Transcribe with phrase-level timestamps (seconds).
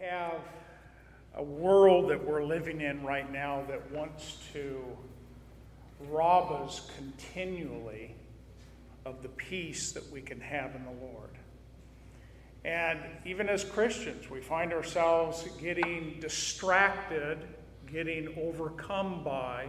[0.00, 0.40] have
[1.34, 4.84] a world that we're living in right now that wants to
[6.10, 8.14] rob us continually
[9.04, 11.30] of the peace that we can have in the Lord.
[12.64, 17.38] And even as Christians, we find ourselves getting distracted,
[17.90, 19.68] getting overcome by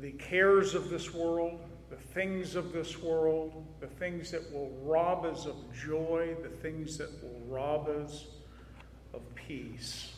[0.00, 5.24] the cares of this world, the things of this world, the things that will rob
[5.24, 8.26] us of joy, the things that will rob us
[9.14, 10.12] of peace.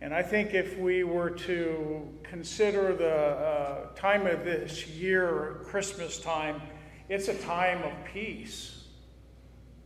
[0.00, 6.20] And I think if we were to consider the uh, time of this year, Christmas
[6.20, 6.62] time,
[7.08, 8.84] it's a time of peace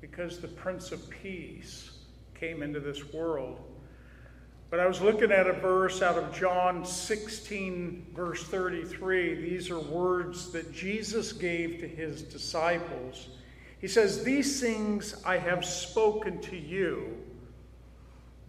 [0.01, 1.93] because the Prince of Peace
[2.35, 3.61] came into this world.
[4.69, 9.35] But I was looking at a verse out of John 16, verse 33.
[9.35, 13.29] These are words that Jesus gave to his disciples.
[13.81, 17.22] He says, These things I have spoken to you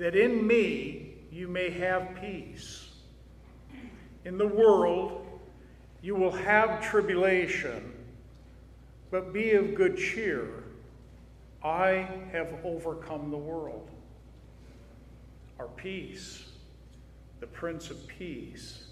[0.04, 2.90] that in me you may have peace.
[4.26, 5.26] In the world
[6.02, 7.94] you will have tribulation,
[9.12, 10.66] but be of good cheer.
[11.64, 13.90] I have overcome the world.
[15.58, 16.50] Our peace,
[17.40, 18.84] the Prince of Peace.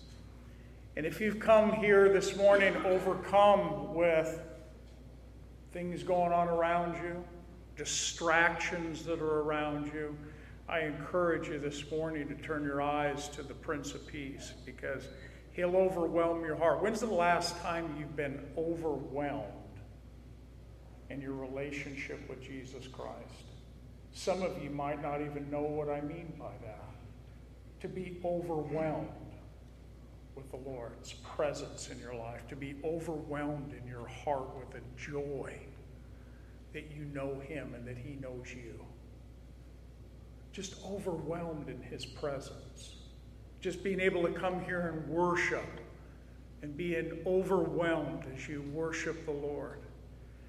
[0.95, 4.39] And if you've come here this morning overcome with
[5.73, 7.21] things going on around you,
[7.75, 10.15] distractions that are around you,
[10.71, 15.03] I encourage you this morning to turn your eyes to the Prince of Peace because
[15.51, 16.81] he'll overwhelm your heart.
[16.81, 19.51] When's the last time you've been overwhelmed
[21.09, 23.43] in your relationship with Jesus Christ?
[24.13, 26.85] Some of you might not even know what I mean by that.
[27.81, 29.09] To be overwhelmed
[30.35, 34.97] with the Lord's presence in your life, to be overwhelmed in your heart with a
[34.97, 35.53] joy
[36.71, 38.85] that you know Him and that He knows you
[40.51, 42.95] just overwhelmed in His presence.
[43.59, 45.65] Just being able to come here and worship
[46.61, 49.79] and being overwhelmed as you worship the Lord.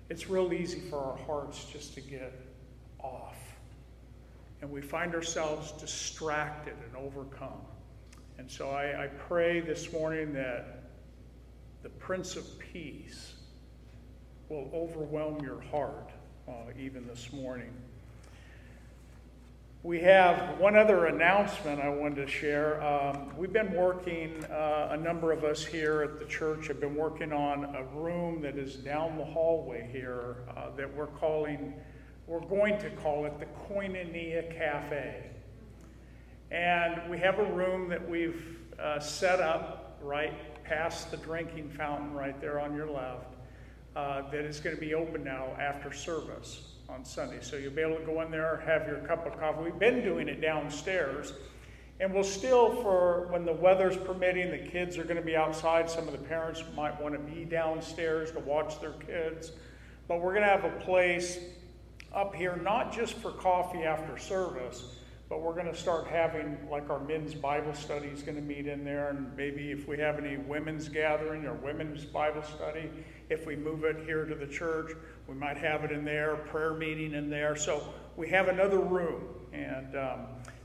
[0.08, 2.34] It's real easy for our hearts just to get
[2.98, 3.36] off.
[4.60, 7.60] And we find ourselves distracted and overcome.
[8.38, 10.82] And so I, I pray this morning that
[11.82, 13.34] the Prince of Peace
[14.48, 16.10] will overwhelm your heart
[16.48, 17.72] uh, even this morning.
[19.84, 22.80] We have one other announcement I wanted to share.
[22.84, 26.94] Um, we've been working, uh, a number of us here at the church have been
[26.94, 31.74] working on a room that is down the hallway here uh, that we're calling,
[32.28, 35.28] we're going to call it the Koinonia Cafe.
[36.52, 42.12] And we have a room that we've uh, set up right past the drinking fountain
[42.14, 43.34] right there on your left
[43.96, 47.38] uh, that is going to be open now after service on Sunday.
[47.40, 49.64] So you'll be able to go in there, have your cup of coffee.
[49.64, 51.32] We've been doing it downstairs.
[52.00, 55.88] And we'll still, for when the weather's permitting, the kids are going to be outside.
[55.88, 59.52] Some of the parents might want to be downstairs to watch their kids.
[60.08, 61.38] But we're going to have a place
[62.12, 64.96] up here, not just for coffee after service,
[65.28, 68.66] but we're going to start having like our men's Bible study is going to meet
[68.66, 72.90] in there, and maybe if we have any women's gathering or women's Bible study,
[73.30, 74.90] if we move it here to the church,
[75.32, 77.56] we might have it in there, prayer meeting in there.
[77.56, 77.82] So
[78.16, 79.22] we have another room,
[79.54, 80.18] and um,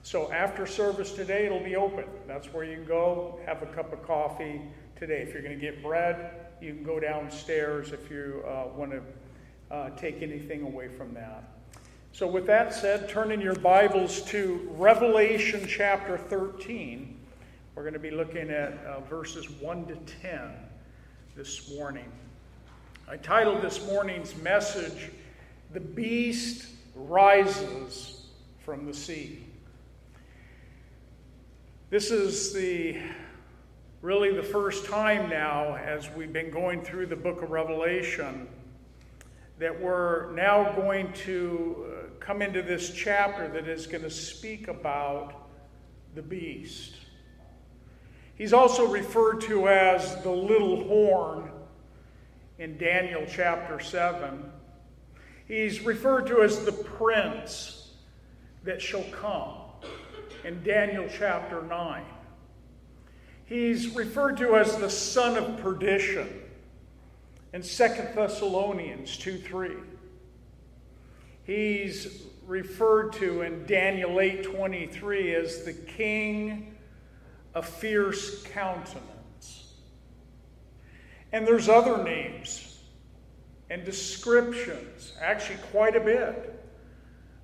[0.03, 2.03] so after service today, it'll be open.
[2.27, 4.61] That's where you can go have a cup of coffee
[4.97, 5.21] today.
[5.21, 9.01] If you're going to get bread, you can go downstairs if you uh, want to
[9.73, 11.45] uh, take anything away from that.
[12.11, 17.17] So, with that said, turn in your Bibles to Revelation chapter 13.
[17.73, 20.51] We're going to be looking at uh, verses 1 to 10
[21.37, 22.11] this morning.
[23.09, 25.11] I titled this morning's message,
[25.71, 28.25] The Beast Rises
[28.65, 29.45] from the Sea.
[31.89, 32.97] This is the
[34.01, 38.45] really the first time now as we've been going through the book of Revelation
[39.57, 44.67] that we're now going to uh, come into this chapter that is going to speak
[44.67, 45.47] about
[46.13, 46.97] the beast.
[48.35, 51.51] He's also referred to as the little horn
[52.59, 54.51] in Daniel chapter 7.
[55.47, 57.91] He's referred to as the prince
[58.63, 59.53] that shall come
[60.43, 62.03] in Daniel chapter 9.
[63.45, 66.27] He's referred to as the son of perdition
[67.53, 67.67] in 2
[68.13, 69.71] Thessalonians 2 3
[71.47, 76.75] he's referred to in Daniel 8:23 as the king
[77.55, 79.16] of fierce countenance.
[81.31, 82.79] And there's other names
[83.69, 86.53] and descriptions, actually quite a bit,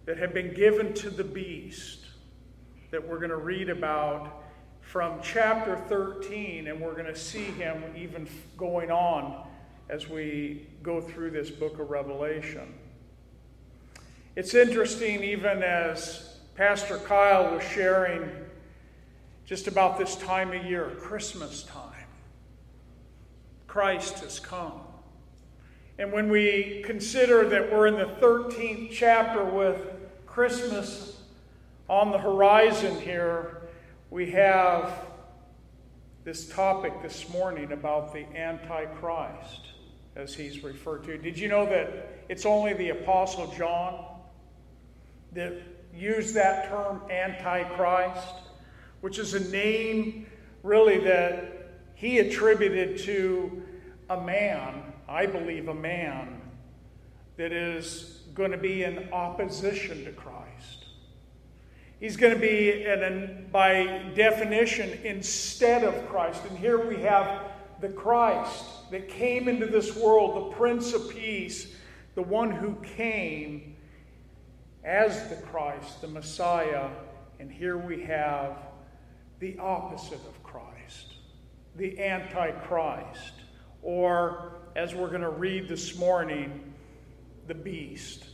[0.06, 2.00] that have been given to the beast
[2.92, 4.44] that we're going to read about
[4.82, 8.28] from chapter 13, and we're going to see him even
[8.58, 9.48] going on
[9.90, 12.74] as we go through this book of Revelation.
[14.36, 18.30] It's interesting, even as Pastor Kyle was sharing
[19.46, 21.93] just about this time of year, Christmas time.
[23.74, 24.82] Christ has come.
[25.98, 29.80] And when we consider that we're in the 13th chapter with
[30.28, 31.20] Christmas
[31.90, 33.64] on the horizon here,
[34.12, 35.08] we have
[36.24, 39.70] this topic this morning about the Antichrist,
[40.16, 41.18] as he's referred to.
[41.18, 44.06] Did you know that it's only the Apostle John
[45.32, 45.56] that
[45.92, 48.36] used that term Antichrist,
[49.02, 50.28] which is a name
[50.62, 51.63] really that
[52.04, 53.64] he attributed to
[54.10, 56.42] a man, I believe a man,
[57.38, 60.84] that is going to be in opposition to Christ.
[62.02, 66.42] He's going to be, in, by definition, instead of Christ.
[66.50, 67.44] And here we have
[67.80, 71.74] the Christ that came into this world, the Prince of Peace,
[72.16, 73.78] the one who came
[74.84, 76.90] as the Christ, the Messiah.
[77.40, 78.58] And here we have
[79.40, 80.43] the opposite of Christ,
[81.76, 83.34] the Antichrist,
[83.82, 86.74] or as we're going to read this morning,
[87.48, 88.26] the beast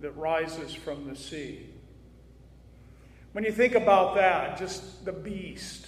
[0.00, 1.66] that rises from the sea.
[3.32, 5.86] When you think about that, just the beast,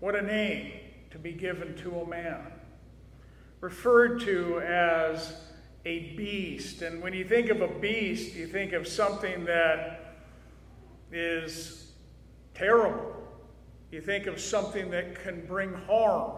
[0.00, 0.72] what a name
[1.10, 2.52] to be given to a man.
[3.60, 5.34] Referred to as
[5.84, 6.82] a beast.
[6.82, 10.16] And when you think of a beast, you think of something that
[11.12, 11.92] is
[12.54, 13.15] terrible.
[13.96, 16.32] You think of something that can bring harm.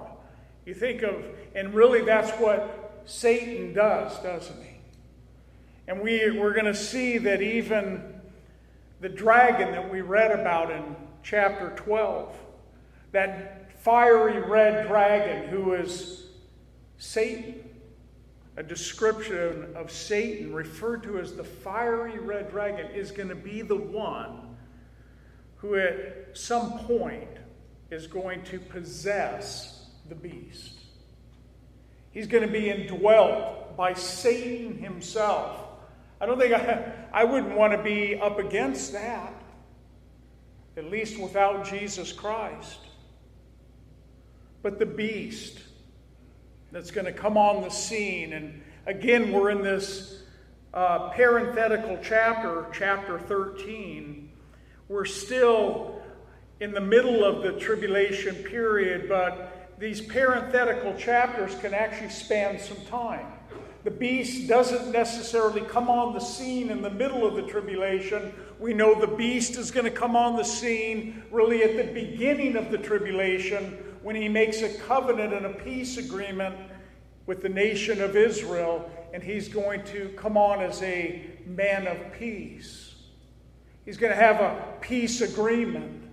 [0.64, 1.24] You think of,
[1.56, 4.76] and really that's what Satan does, doesn't he?
[5.88, 8.20] And we, we're going to see that even
[9.00, 10.94] the dragon that we read about in
[11.24, 12.32] chapter 12,
[13.10, 16.26] that fiery red dragon who is
[16.98, 17.56] Satan,
[18.56, 23.62] a description of Satan referred to as the fiery red dragon, is going to be
[23.62, 24.54] the one
[25.56, 27.28] who at some point
[27.90, 30.74] is going to possess the beast.
[32.10, 35.60] He's going to be indwelt by Satan himself.
[36.20, 39.32] I don't think I, I wouldn't want to be up against that,
[40.76, 42.80] at least without Jesus Christ.
[44.62, 45.60] But the beast
[46.72, 50.22] that's going to come on the scene, and again, we're in this
[50.74, 54.30] uh, parenthetical chapter, chapter 13.
[54.88, 55.97] We're still
[56.60, 62.84] in the middle of the tribulation period, but these parenthetical chapters can actually span some
[62.86, 63.26] time.
[63.84, 68.34] The beast doesn't necessarily come on the scene in the middle of the tribulation.
[68.58, 72.56] We know the beast is going to come on the scene really at the beginning
[72.56, 76.56] of the tribulation when he makes a covenant and a peace agreement
[77.26, 82.12] with the nation of Israel, and he's going to come on as a man of
[82.12, 82.94] peace.
[83.84, 86.07] He's going to have a peace agreement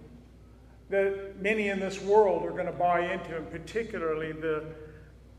[0.90, 4.64] that many in this world are going to buy into, and particularly the,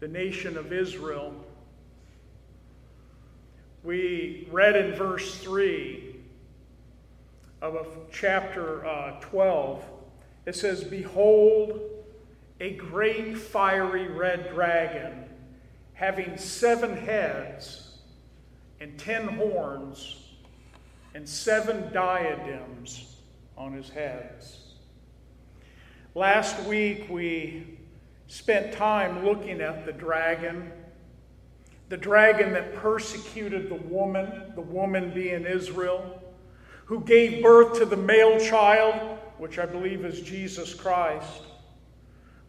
[0.00, 1.32] the nation of Israel.
[3.84, 6.16] We read in verse 3
[7.62, 9.84] of chapter uh, 12,
[10.46, 11.80] it says, Behold,
[12.60, 15.24] a great fiery red dragon,
[15.94, 17.98] having seven heads
[18.80, 20.22] and ten horns
[21.14, 23.16] and seven diadems
[23.56, 24.65] on his heads.
[26.16, 27.76] Last week we
[28.26, 30.72] spent time looking at the dragon
[31.90, 36.22] the dragon that persecuted the woman, the woman being Israel,
[36.86, 41.42] who gave birth to the male child, which I believe is Jesus Christ.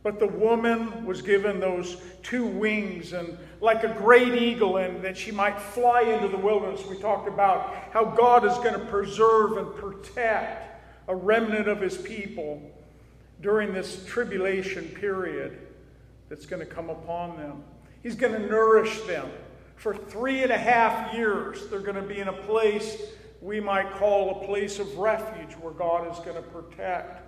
[0.01, 5.17] But the woman was given those two wings and like a great eagle, and that
[5.17, 6.85] she might fly into the wilderness.
[6.85, 10.63] We talked about how God is going to preserve and protect
[11.09, 12.71] a remnant of his people
[13.41, 15.59] during this tribulation period
[16.29, 17.63] that's going to come upon them.
[18.03, 19.29] He's going to nourish them.
[19.75, 22.97] For three and a half years, they're going to be in a place
[23.41, 27.21] we might call a place of refuge where God is going to protect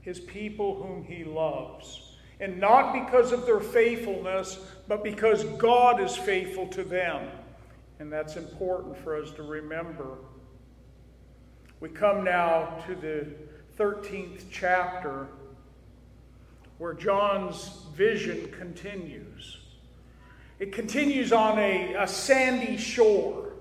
[0.00, 2.16] his people whom he loves.
[2.40, 7.28] And not because of their faithfulness, but because God is faithful to them.
[8.00, 10.18] And that's important for us to remember.
[11.78, 13.28] We come now to the
[13.78, 15.28] 13th chapter
[16.78, 19.58] where John's vision continues.
[20.58, 23.52] It continues on a, a sandy shore.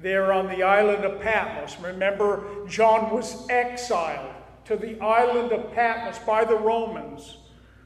[0.00, 1.76] there on the island of Patmos.
[1.80, 4.34] Remember, John was exiled
[4.66, 7.38] to the island of Patmos by the Romans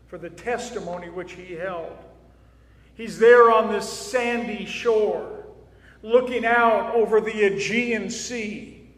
[0.09, 1.97] for the testimony which he held.
[2.95, 5.47] He's there on this sandy shore,
[6.03, 8.91] looking out over the Aegean Sea.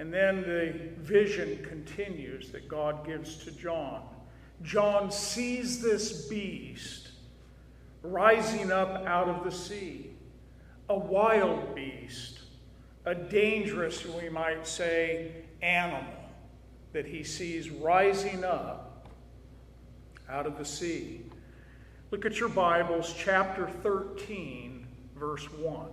[0.00, 4.02] And then the vision continues that God gives to John.
[4.64, 7.10] John sees this beast
[8.02, 10.10] rising up out of the sea,
[10.88, 12.40] a wild beast,
[13.04, 16.04] a dangerous, we might say, animal
[16.92, 19.06] that he sees rising up
[20.28, 21.22] out of the sea.
[22.10, 25.86] Look at your Bibles, chapter 13, verse 1.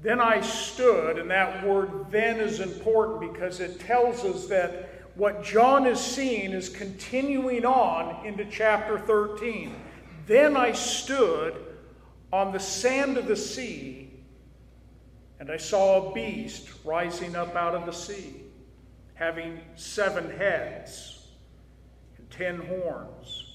[0.00, 5.44] Then I stood, and that word then is important because it tells us that what
[5.44, 9.74] John is seeing is continuing on into chapter 13.
[10.26, 11.54] Then I stood
[12.32, 14.10] on the sand of the sea,
[15.38, 18.42] and I saw a beast rising up out of the sea,
[19.14, 21.26] having seven heads
[22.16, 23.52] and ten horns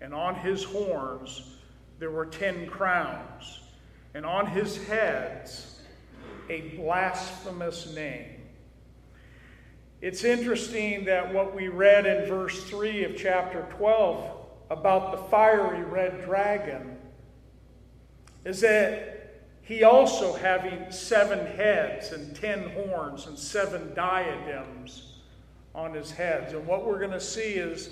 [0.00, 1.56] and on his horns
[1.98, 3.60] there were ten crowns,
[4.14, 5.82] and on his heads
[6.48, 8.39] a blasphemous name.
[10.00, 14.36] It's interesting that what we read in verse 3 of chapter 12
[14.70, 16.96] about the fiery red dragon
[18.44, 25.18] is that he also having seven heads and ten horns and seven diadems
[25.74, 26.54] on his heads.
[26.54, 27.90] And what we're going to see is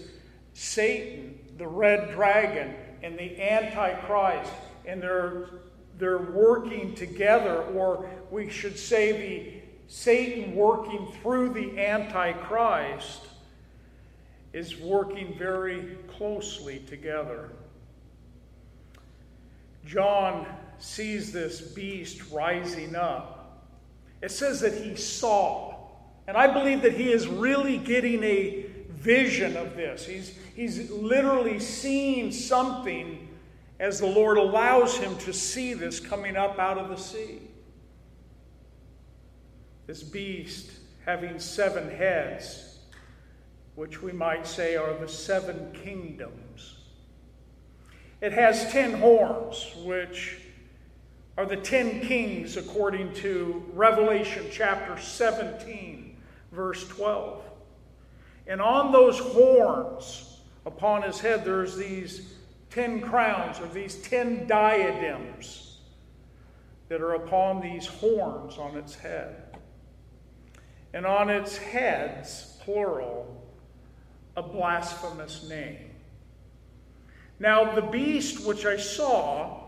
[0.55, 4.51] Satan the red dragon and the antichrist
[4.87, 5.51] and they're
[5.99, 9.58] they're working together or we should say the
[9.89, 13.27] satan working through the antichrist
[14.53, 17.51] is working very closely together.
[19.85, 20.47] John
[20.79, 23.67] sees this beast rising up.
[24.23, 25.75] It says that he saw
[26.27, 30.05] and i believe that he is really getting a vision of this.
[30.05, 33.29] He's He's literally seeing something
[33.79, 37.39] as the Lord allows him to see this coming up out of the sea.
[39.89, 40.71] This beast
[41.07, 42.77] having seven heads,
[43.75, 46.77] which we might say are the seven kingdoms.
[48.21, 50.41] It has ten horns, which
[51.39, 56.19] are the ten kings according to Revelation chapter 17,
[56.53, 57.43] verse 12.
[58.47, 62.35] And on those horns, upon his head there's these
[62.69, 65.79] ten crowns or these ten diadems
[66.91, 69.48] that are upon these horns on its head.
[70.93, 73.35] And on its heads, plural,
[74.37, 75.91] a blasphemous name.
[77.41, 79.65] Now, the beast which I saw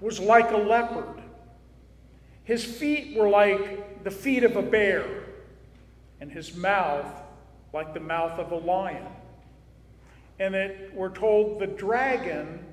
[0.00, 1.22] was like a leopard.
[2.44, 5.04] His feet were like the feet of a bear,
[6.20, 7.06] and his mouth
[7.72, 9.06] like the mouth of a lion.
[10.38, 12.64] And it, we're told the dragon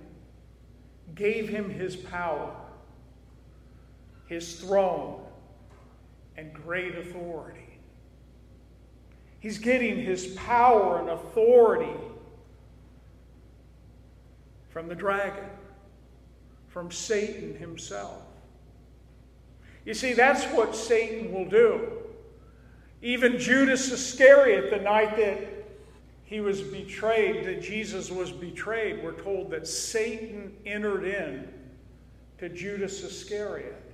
[1.15, 2.55] gave him his power,
[4.27, 5.21] his throne,
[6.39, 7.67] and great authority.
[9.41, 11.91] He's getting his power and authority
[14.69, 15.49] from the dragon,
[16.69, 18.21] from Satan himself.
[19.83, 21.89] You see, that's what Satan will do.
[23.01, 25.39] Even Judas Iscariot, the night that
[26.23, 31.49] he was betrayed, that Jesus was betrayed, we're told that Satan entered in
[32.37, 33.88] to Judas Iscariot.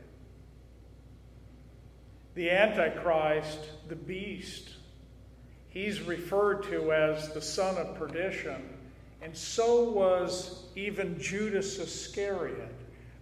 [2.35, 4.69] The Antichrist, the beast,
[5.69, 8.61] he's referred to as the son of perdition,
[9.21, 12.75] and so was even Judas Iscariot.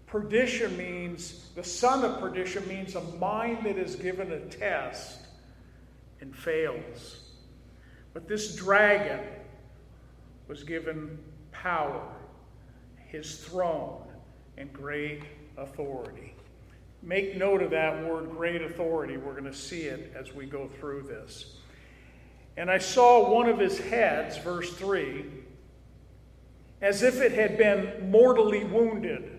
[0.08, 5.20] Perdition means, the son of perdition means a mind that is given a test
[6.20, 7.20] and fails.
[8.14, 9.22] But this dragon
[10.48, 11.20] was given
[11.52, 12.04] power,
[13.08, 14.04] his throne,
[14.58, 15.24] and great
[15.58, 16.33] authority.
[17.04, 19.18] Make note of that word, great authority.
[19.18, 21.58] We're going to see it as we go through this.
[22.56, 25.26] And I saw one of his heads, verse 3,
[26.82, 29.38] as if it had been mortally wounded,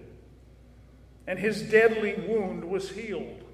[1.26, 3.44] and his deadly wound was healed.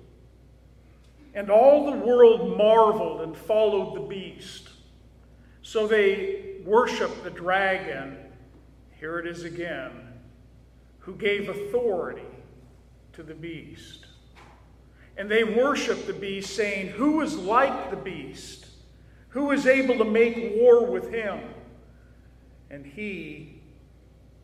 [1.33, 4.71] And all the world marveled and followed the beast.
[5.63, 8.17] So they worshiped the dragon,
[8.99, 9.93] here it is again,
[10.99, 12.23] who gave authority
[13.13, 14.07] to the beast.
[15.17, 18.67] And they worship the beast, saying, Who is like the beast?
[19.31, 21.41] Who is able to make war with him?
[22.71, 23.61] And he,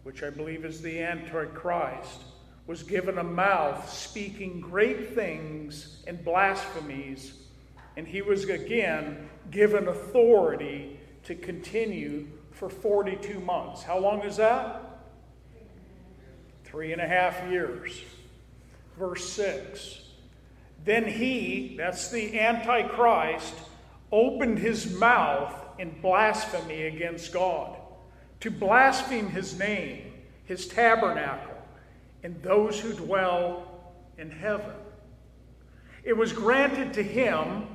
[0.02, 2.24] which I believe is the Antichrist,
[2.66, 7.34] was given a mouth speaking great things and blasphemies,
[7.96, 13.82] and he was again given authority to continue for 42 months.
[13.82, 14.82] How long is that?
[16.64, 18.00] Three and a half years.
[18.98, 20.02] Verse 6.
[20.84, 23.54] Then he, that's the Antichrist,
[24.12, 27.76] opened his mouth in blasphemy against God,
[28.40, 30.12] to blaspheme his name,
[30.44, 31.56] his tabernacle,
[32.22, 33.66] and those who dwell
[34.16, 34.74] in heaven.
[36.04, 37.66] It was granted to him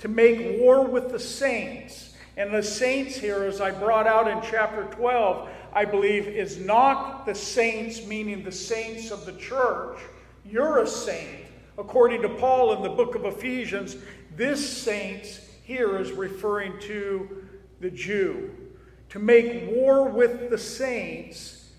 [0.00, 2.16] to make war with the saints.
[2.36, 7.24] And the saints here, as I brought out in chapter 12, I believe is not
[7.24, 9.98] the saints, meaning the saints of the church.
[10.44, 11.46] You're a saint.
[11.78, 13.96] According to Paul in the book of Ephesians,
[14.36, 17.46] this saints here is referring to
[17.80, 18.50] the Jew.
[19.10, 21.70] To make war with the saints,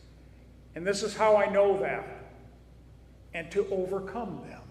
[0.75, 2.07] and this is how I know that,
[3.33, 4.61] and to overcome them.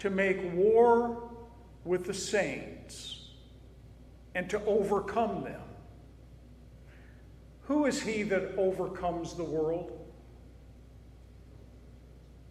[0.00, 1.30] To make war
[1.84, 3.30] with the saints
[4.34, 5.60] and to overcome them.
[7.62, 9.97] Who is he that overcomes the world?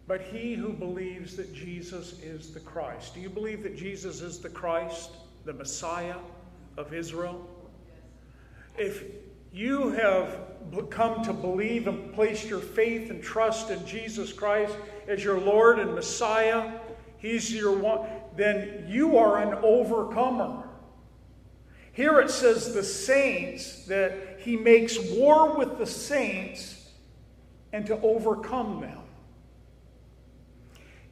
[0.08, 3.14] But he who believes that Jesus is the Christ.
[3.14, 5.10] Do you believe that Jesus is the Christ,
[5.44, 6.16] the Messiah
[6.78, 7.46] of Israel?
[8.78, 9.04] If
[9.52, 10.40] you have
[10.88, 14.74] come to believe and placed your faith and trust in Jesus Christ
[15.06, 16.72] as your Lord and Messiah,
[17.18, 20.68] He's your one, then you are an overcomer.
[21.92, 26.88] Here it says the saints, that he makes war with the saints
[27.72, 28.97] and to overcome them.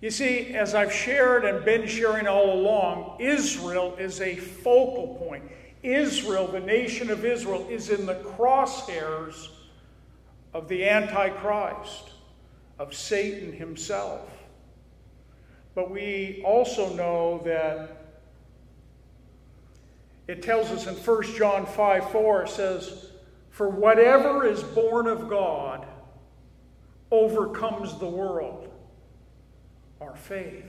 [0.06, 5.42] You see, as I've shared and been sharing all along, Israel is a focal point.
[5.82, 9.48] Israel, the nation of Israel, is in the crosshairs
[10.54, 12.12] of the Antichrist,
[12.78, 14.30] of Satan himself.
[15.74, 18.06] But we also know that
[20.28, 23.08] it tells us in 1 John 5 4, it says,
[23.50, 25.84] For whatever is born of God
[27.10, 28.65] overcomes the world.
[30.00, 30.64] Our faith.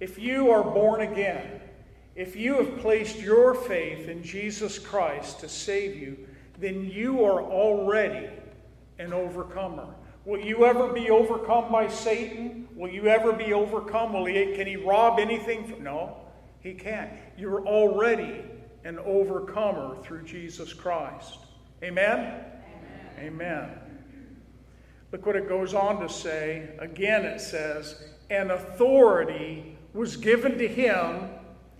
[0.00, 1.60] If you are born again,
[2.14, 6.16] if you have placed your faith in Jesus Christ to save you,
[6.58, 8.28] then you are already
[8.98, 9.86] an overcomer.
[10.24, 12.68] Will you ever be overcome by Satan?
[12.74, 14.12] Will you ever be overcome?
[14.12, 15.66] Will he, can he rob anything?
[15.66, 16.16] From, no,
[16.60, 17.10] he can't.
[17.36, 18.44] You're already
[18.84, 21.38] an overcomer through Jesus Christ.
[21.82, 22.44] Amen?
[23.18, 23.32] Amen?
[23.32, 23.87] Amen.
[25.12, 26.68] Look what it goes on to say.
[26.78, 31.30] Again, it says, An authority was given to him,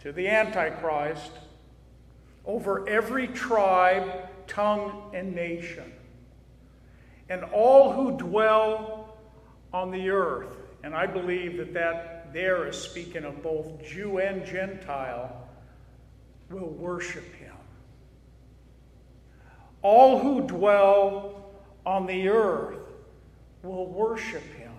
[0.00, 1.32] to the Antichrist,
[2.46, 5.92] over every tribe, tongue, and nation
[7.28, 9.16] and all who dwell
[9.72, 10.56] on the earth.
[10.82, 15.48] And I believe that that there is speaking of both Jew and Gentile
[16.50, 17.54] will worship him.
[19.82, 21.50] All who dwell
[21.84, 22.78] on the earth
[23.68, 24.72] will worship him,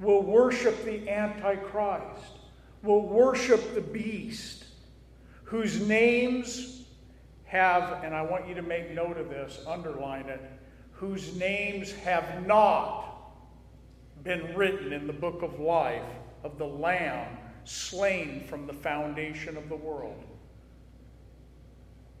[0.00, 2.38] will worship the Antichrist,
[2.82, 4.64] will worship the beast,
[5.44, 6.84] whose names
[7.44, 10.40] have, and I want you to make note of this, underline it,
[10.92, 13.08] whose names have not
[14.24, 16.02] been written in the book of life
[16.44, 20.24] of the Lamb slain from the foundation of the world.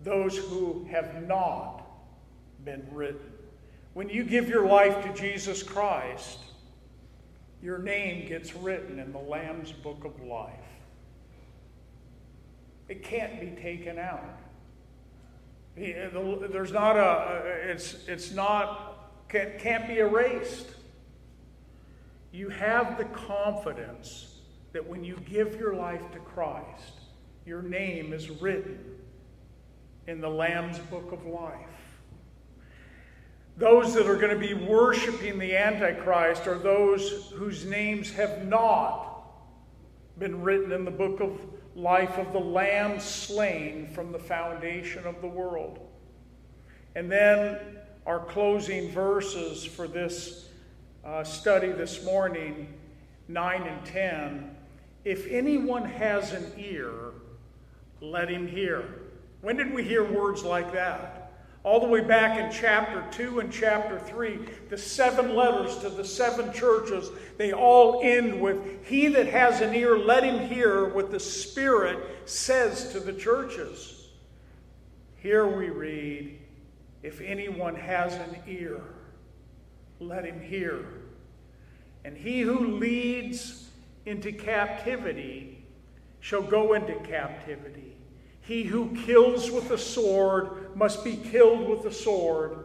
[0.02, 1.82] Those who have not
[2.64, 3.31] been written.
[3.94, 6.38] When you give your life to Jesus Christ,
[7.62, 10.50] your name gets written in the Lamb's book of life.
[12.88, 14.38] It can't be taken out.
[15.76, 20.66] There's not a, it's, it's not, can't, can't be erased.
[22.32, 24.38] You have the confidence
[24.72, 27.00] that when you give your life to Christ,
[27.46, 28.78] your name is written
[30.06, 31.81] in the Lamb's book of life.
[33.56, 39.24] Those that are going to be worshiping the Antichrist are those whose names have not
[40.18, 41.38] been written in the book of
[41.74, 45.80] life of the Lamb slain from the foundation of the world.
[46.94, 47.58] And then
[48.06, 50.48] our closing verses for this
[51.04, 52.72] uh, study this morning
[53.28, 54.56] 9 and 10.
[55.04, 57.12] If anyone has an ear,
[58.00, 58.84] let him hear.
[59.40, 61.21] When did we hear words like that?
[61.64, 66.04] All the way back in chapter 2 and chapter 3, the seven letters to the
[66.04, 71.12] seven churches, they all end with He that has an ear, let him hear what
[71.12, 74.08] the Spirit says to the churches.
[75.18, 76.36] Here we read,
[77.04, 78.80] If anyone has an ear,
[80.00, 80.84] let him hear.
[82.04, 83.68] And he who leads
[84.04, 85.64] into captivity
[86.18, 87.91] shall go into captivity.
[88.42, 92.64] He who kills with the sword must be killed with the sword.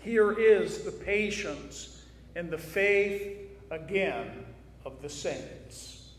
[0.00, 2.02] Here is the patience
[2.36, 3.38] and the faith
[3.70, 4.44] again
[4.84, 6.10] of the saints.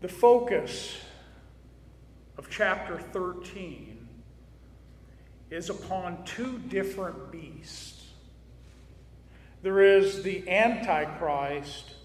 [0.00, 0.96] The focus
[2.36, 3.96] of chapter 13
[5.50, 8.10] is upon two different beasts.
[9.62, 11.95] There is the Antichrist,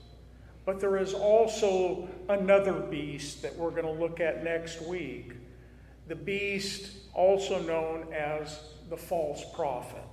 [0.65, 5.33] but there is also another beast that we're going to look at next week.
[6.07, 10.03] The beast, also known as the false prophet.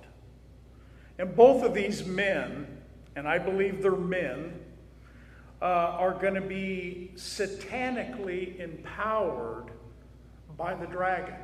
[1.17, 2.65] And both of these men,
[3.15, 4.59] and I believe they're men,
[5.61, 9.71] uh, are going to be satanically empowered
[10.57, 11.35] by the dragon.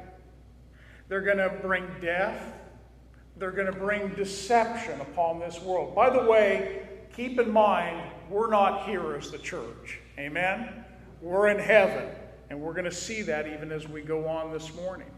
[1.10, 2.54] They're going to bring death.
[3.38, 5.94] They're going to bring deception upon this world.
[5.94, 10.00] By the way, keep in mind, we're not here as the church.
[10.18, 10.86] Amen?
[11.22, 12.10] We're in heaven.
[12.50, 15.10] And we're going to see that even as we go on this morning.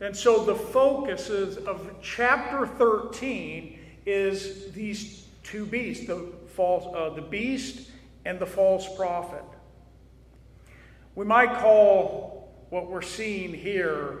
[0.00, 7.10] And so the focus is of chapter 13 is these two beasts, the false uh,
[7.14, 7.90] the beast
[8.24, 9.44] and the false prophet.
[11.14, 14.18] We might call what we're seeing here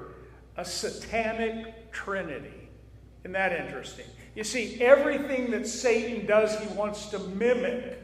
[0.56, 2.68] a satanic trinity.
[3.22, 4.06] Isn't that interesting?
[4.38, 8.00] You see, everything that Satan does, he wants to mimic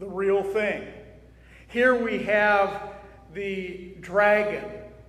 [0.00, 0.84] the real thing.
[1.68, 2.94] Here we have
[3.32, 4.64] the dragon,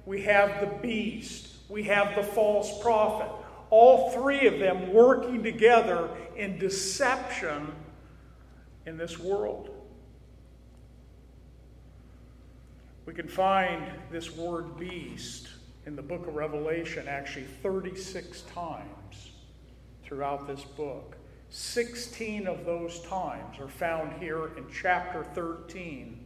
[0.05, 3.27] we have the beast, we have the false prophet.
[3.71, 7.73] All three of them working together in deception
[8.85, 9.71] in this world.
[13.07, 15.47] We can find this word beast
[15.87, 19.30] in the book of Revelation actually 36 times
[20.11, 21.15] throughout this book.
[21.51, 26.19] 16 of those times are found here in chapter 13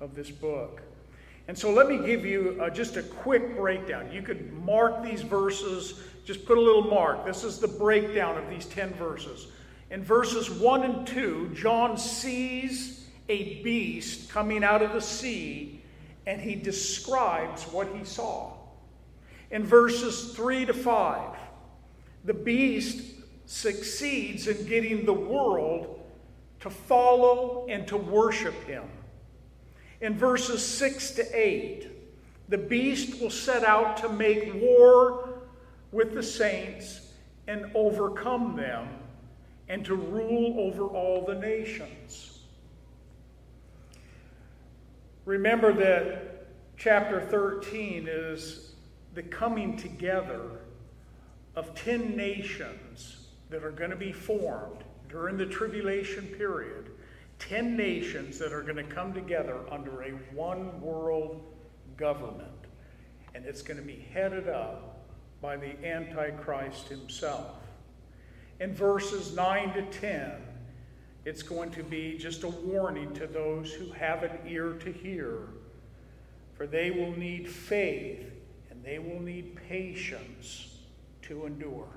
[0.00, 0.80] of this book.
[1.48, 4.12] And so let me give you uh, just a quick breakdown.
[4.12, 7.26] You could mark these verses, just put a little mark.
[7.26, 9.48] This is the breakdown of these 10 verses.
[9.90, 15.82] In verses 1 and 2, John sees a beast coming out of the sea,
[16.28, 18.52] and he describes what he saw.
[19.50, 21.36] In verses 3 to 5,
[22.24, 23.02] the beast
[23.46, 26.00] succeeds in getting the world
[26.60, 28.84] to follow and to worship him.
[30.00, 31.88] In verses 6 to 8,
[32.48, 35.40] the beast will set out to make war
[35.92, 37.12] with the saints
[37.46, 38.88] and overcome them
[39.68, 42.40] and to rule over all the nations.
[45.24, 48.74] Remember that chapter 13 is
[49.14, 50.63] the coming together
[51.56, 56.90] of 10 nations that are going to be formed during the tribulation period
[57.38, 61.42] 10 nations that are going to come together under a one world
[61.96, 62.48] government.
[63.34, 65.04] And it's going to be headed up
[65.42, 67.56] by the Antichrist himself.
[68.60, 70.32] In verses 9 to 10,
[71.24, 75.48] it's going to be just a warning to those who have an ear to hear.
[76.56, 78.30] For they will need faith
[78.70, 80.73] and they will need patience
[81.28, 81.88] to endure.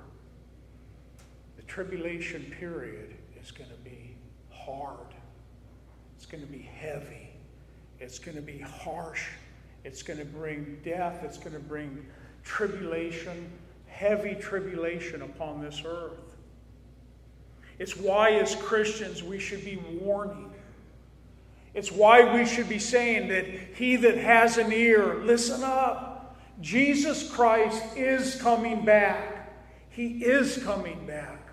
[1.57, 4.15] The tribulation period is going to be
[4.49, 5.13] hard.
[6.15, 7.29] It's going to be heavy.
[7.99, 9.27] It's going to be harsh.
[9.83, 11.23] It's going to bring death.
[11.23, 12.05] It's going to bring
[12.43, 13.49] tribulation,
[13.87, 16.19] heavy tribulation upon this earth.
[17.79, 20.51] It's why, as Christians, we should be warning.
[21.73, 26.16] It's why we should be saying that he that has an ear, listen up.
[26.61, 29.51] Jesus Christ is coming back.
[29.89, 31.49] He is coming back.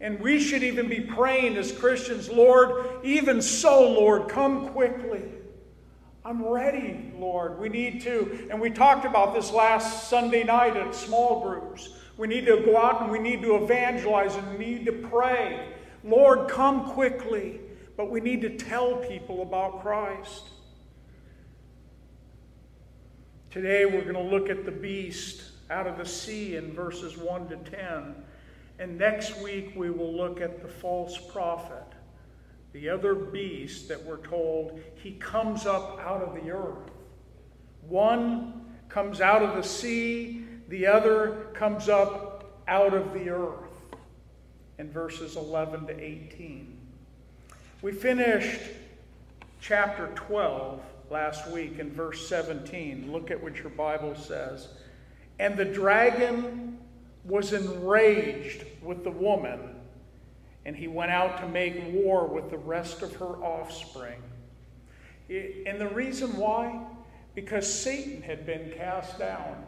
[0.00, 5.22] And we should even be praying as Christians, Lord, even so, Lord, come quickly.
[6.24, 7.58] I'm ready, Lord.
[7.58, 8.48] We need to.
[8.50, 11.88] And we talked about this last Sunday night at small groups.
[12.16, 15.68] We need to go out and we need to evangelize and we need to pray.
[16.04, 17.60] Lord, come quickly.
[17.98, 20.44] But we need to tell people about Christ.
[23.58, 27.48] Today we're going to look at the beast out of the sea in verses 1
[27.48, 28.14] to 10.
[28.78, 31.82] And next week, we will look at the false prophet,
[32.72, 36.92] the other beast that we're told he comes up out of the earth.
[37.88, 43.72] One comes out of the sea, the other comes up out of the earth.
[44.78, 46.78] In verses 11 to 18.
[47.82, 48.60] We finished
[49.60, 53.10] chapter 12 last week in verse 17.
[53.12, 54.68] Look at what your Bible says.
[55.38, 56.78] And the dragon
[57.24, 59.76] was enraged with the woman,
[60.64, 64.22] and he went out to make war with the rest of her offspring.
[65.30, 66.80] And the reason why?
[67.34, 69.64] Because Satan had been cast down.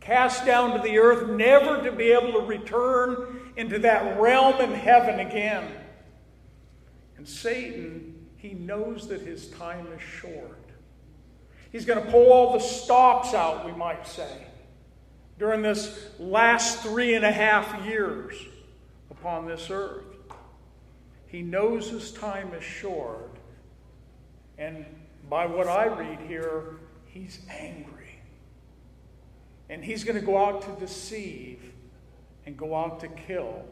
[0.00, 4.72] Cast down to the earth, never to be able to return into that realm in
[4.72, 5.66] heaven again.
[7.16, 8.13] And Satan,
[8.44, 10.68] he knows that his time is short.
[11.72, 14.46] He's going to pull all the stops out, we might say,
[15.38, 18.36] during this last three and a half years
[19.10, 20.04] upon this earth.
[21.26, 23.34] He knows his time is short.
[24.58, 24.84] And
[25.30, 26.76] by what I read here,
[27.06, 28.18] he's angry.
[29.70, 31.72] And he's going to go out to deceive
[32.44, 33.64] and go out to kill.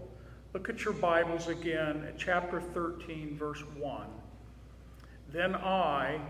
[0.55, 4.07] Look at your Bibles again at chapter 13, verse 1.
[5.33, 6.21] Then I,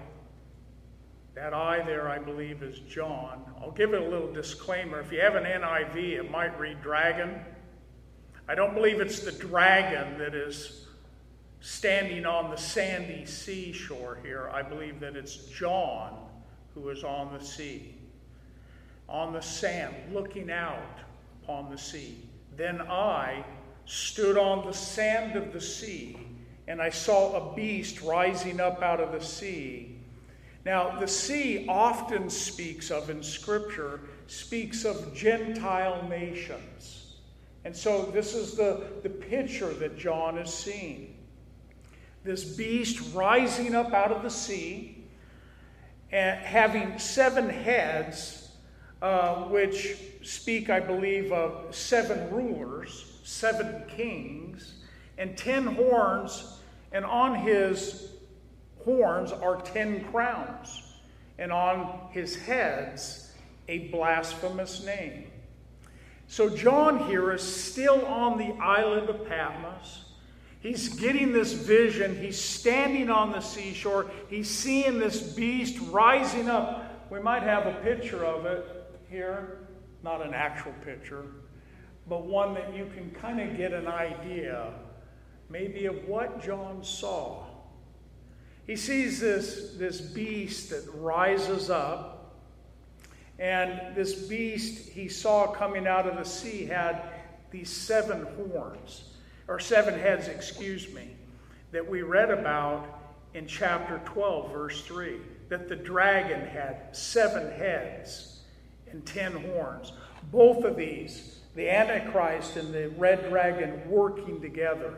[1.35, 3.43] that I there, I believe, is John.
[3.61, 5.01] I'll give it a little disclaimer.
[5.01, 7.41] If you have an NIV, it might read dragon.
[8.49, 10.87] I don't believe it's the dragon that is
[11.61, 14.51] standing on the sandy seashore here.
[14.53, 16.19] I believe that it's John
[16.75, 17.95] who is on the sea,
[19.09, 20.99] on the sand, looking out
[21.43, 22.19] upon the sea.
[22.57, 23.45] Then I
[23.85, 26.19] stood on the sand of the sea,
[26.69, 29.97] and I saw a beast rising up out of the sea.
[30.65, 37.17] Now, the sea often speaks of in Scripture, speaks of Gentile nations.
[37.65, 41.13] And so this is the, the picture that John is seeing
[42.25, 45.05] this beast rising up out of the sea,
[46.13, 48.51] and having seven heads,
[49.01, 54.75] uh, which speak, I believe, of seven rulers, seven kings,
[55.23, 56.59] and ten horns,
[56.91, 58.11] and on his
[58.85, 60.83] horns are ten crowns,
[61.39, 63.33] and on his heads
[63.69, 65.31] a blasphemous name.
[66.27, 70.07] So John here is still on the island of Patmos.
[70.59, 72.21] He's getting this vision.
[72.21, 74.11] He's standing on the seashore.
[74.29, 77.11] He's seeing this beast rising up.
[77.13, 78.65] We might have a picture of it
[79.09, 79.59] here,
[80.03, 81.27] not an actual picture,
[82.09, 84.73] but one that you can kind of get an idea,
[85.53, 87.45] maybe, of what John saw.
[88.67, 92.35] He sees this, this beast that rises up,
[93.39, 97.03] and this beast he saw coming out of the sea had
[97.51, 99.05] these seven horns
[99.49, 101.11] or seven heads, excuse me,
[101.73, 102.87] that we read about
[103.35, 105.17] in chapter 12, verse 3,
[105.49, 108.41] that the dragon had seven heads
[108.91, 109.93] and ten horns.
[110.31, 114.95] Both of these, the Antichrist and the red dragon, working together.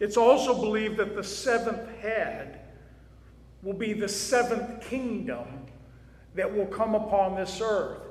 [0.00, 2.60] It's also believed that the seventh head
[3.62, 5.46] will be the seventh kingdom
[6.34, 8.02] that will come upon this earth,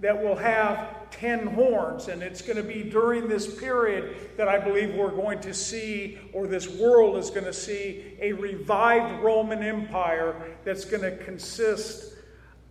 [0.00, 2.08] that will have ten horns.
[2.08, 6.18] And it's going to be during this period that I believe we're going to see,
[6.32, 12.14] or this world is going to see, a revived Roman Empire that's going to consist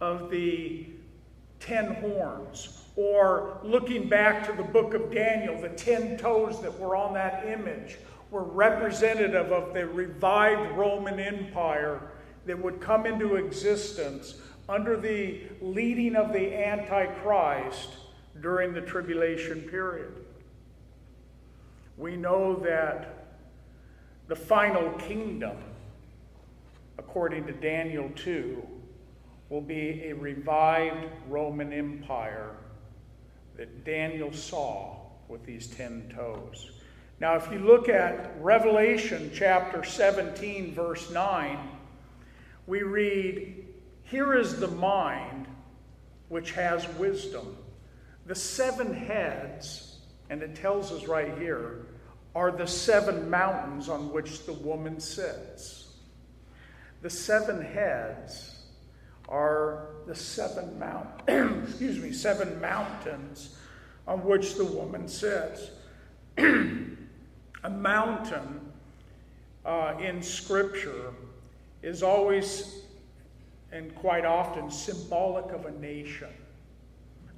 [0.02, 0.88] of the
[1.60, 2.82] ten horns.
[2.98, 7.46] Or looking back to the book of Daniel, the ten toes that were on that
[7.46, 7.98] image
[8.32, 12.12] were representative of the revived Roman Empire
[12.46, 14.36] that would come into existence
[14.68, 17.90] under the leading of the Antichrist
[18.42, 20.14] during the tribulation period.
[21.98, 23.28] We know that
[24.28, 25.58] the final kingdom,
[26.98, 28.62] according to Daniel 2,
[29.50, 32.56] will be a revived Roman Empire
[33.56, 36.72] that Daniel saw with these ten toes.
[37.20, 41.58] Now, if you look at Revelation chapter 17, verse 9,
[42.68, 43.68] we read,
[44.04, 45.48] Here is the mind
[46.28, 47.56] which has wisdom.
[48.26, 50.00] The seven heads,
[50.30, 51.86] and it tells us right here,
[52.36, 55.94] are the seven mountains on which the woman sits.
[57.02, 58.64] The seven heads
[59.30, 61.22] are the seven mount
[61.64, 63.56] excuse me, seven mountains
[64.06, 65.70] on which the woman sits.
[67.66, 68.62] A mountain
[69.66, 71.12] uh, in Scripture
[71.82, 72.84] is always
[73.72, 76.30] and quite often symbolic of a nation.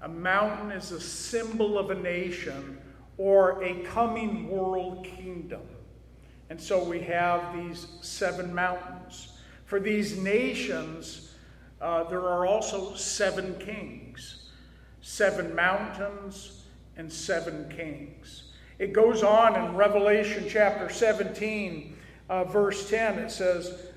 [0.02, 2.78] A mountain is a symbol of a nation
[3.18, 5.62] or a coming world kingdom.
[6.50, 9.30] And so we have these seven mountains.
[9.64, 11.36] For these nations,
[11.80, 14.50] uh, there are also seven kings,
[15.00, 16.64] seven mountains,
[16.98, 18.47] and seven kings.
[18.80, 21.98] It goes on in Revelation chapter 17,
[22.30, 23.20] uh, verse 10.
[23.20, 23.88] It says,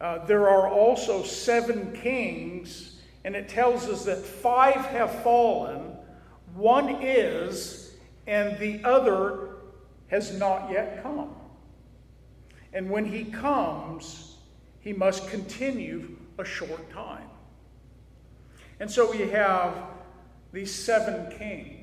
[0.00, 2.94] uh, There are also seven kings
[3.24, 5.96] and it tells us that five have fallen,
[6.54, 7.94] One is,
[8.26, 9.56] and the other
[10.08, 11.34] has not yet come.
[12.72, 14.36] And when he comes,
[14.80, 17.28] he must continue a short time.
[18.78, 19.74] And so we have
[20.52, 21.73] these seven kings,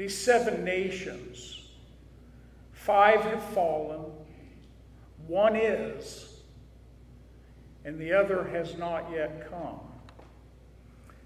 [0.00, 1.58] these seven nations.
[2.72, 4.00] Five have fallen,
[5.26, 6.40] one is,
[7.84, 9.78] and the other has not yet come.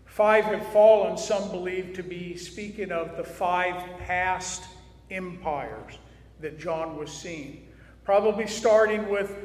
[0.06, 4.64] Five have fallen, some believe to be speaking of the five past
[5.08, 5.96] empires
[6.40, 7.68] that John was seeing.
[8.02, 9.36] Probably starting with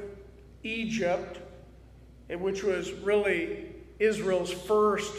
[0.64, 1.38] Egypt,
[2.32, 5.14] which was really Israel's first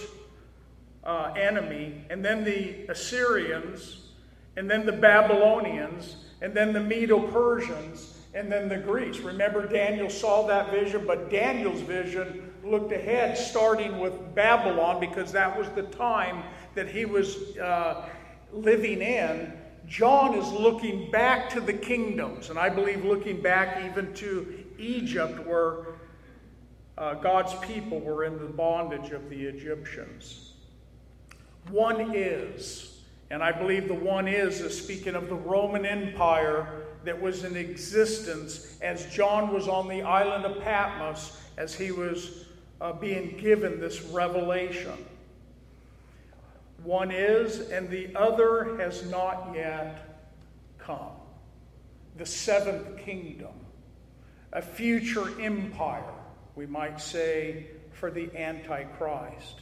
[1.04, 4.08] uh, enemy, and then the Assyrians,
[4.56, 9.18] and then the Babylonians, and then the Medo Persians, and then the Greeks.
[9.18, 15.56] Remember, Daniel saw that vision, but Daniel's vision looked ahead, starting with Babylon, because that
[15.58, 16.42] was the time
[16.74, 18.08] that he was uh,
[18.52, 19.52] living in.
[19.86, 25.44] John is looking back to the kingdoms, and I believe looking back even to Egypt,
[25.46, 25.86] where
[26.96, 30.49] uh, God's people were in the bondage of the Egyptians.
[31.68, 36.66] One is, and I believe the one is, is speaking of the Roman Empire
[37.04, 42.46] that was in existence as John was on the island of Patmos as he was
[42.80, 45.04] uh, being given this revelation.
[46.82, 50.22] One is, and the other has not yet
[50.78, 51.12] come.
[52.16, 53.52] The seventh kingdom,
[54.52, 56.14] a future empire,
[56.56, 59.60] we might say, for the Antichrist.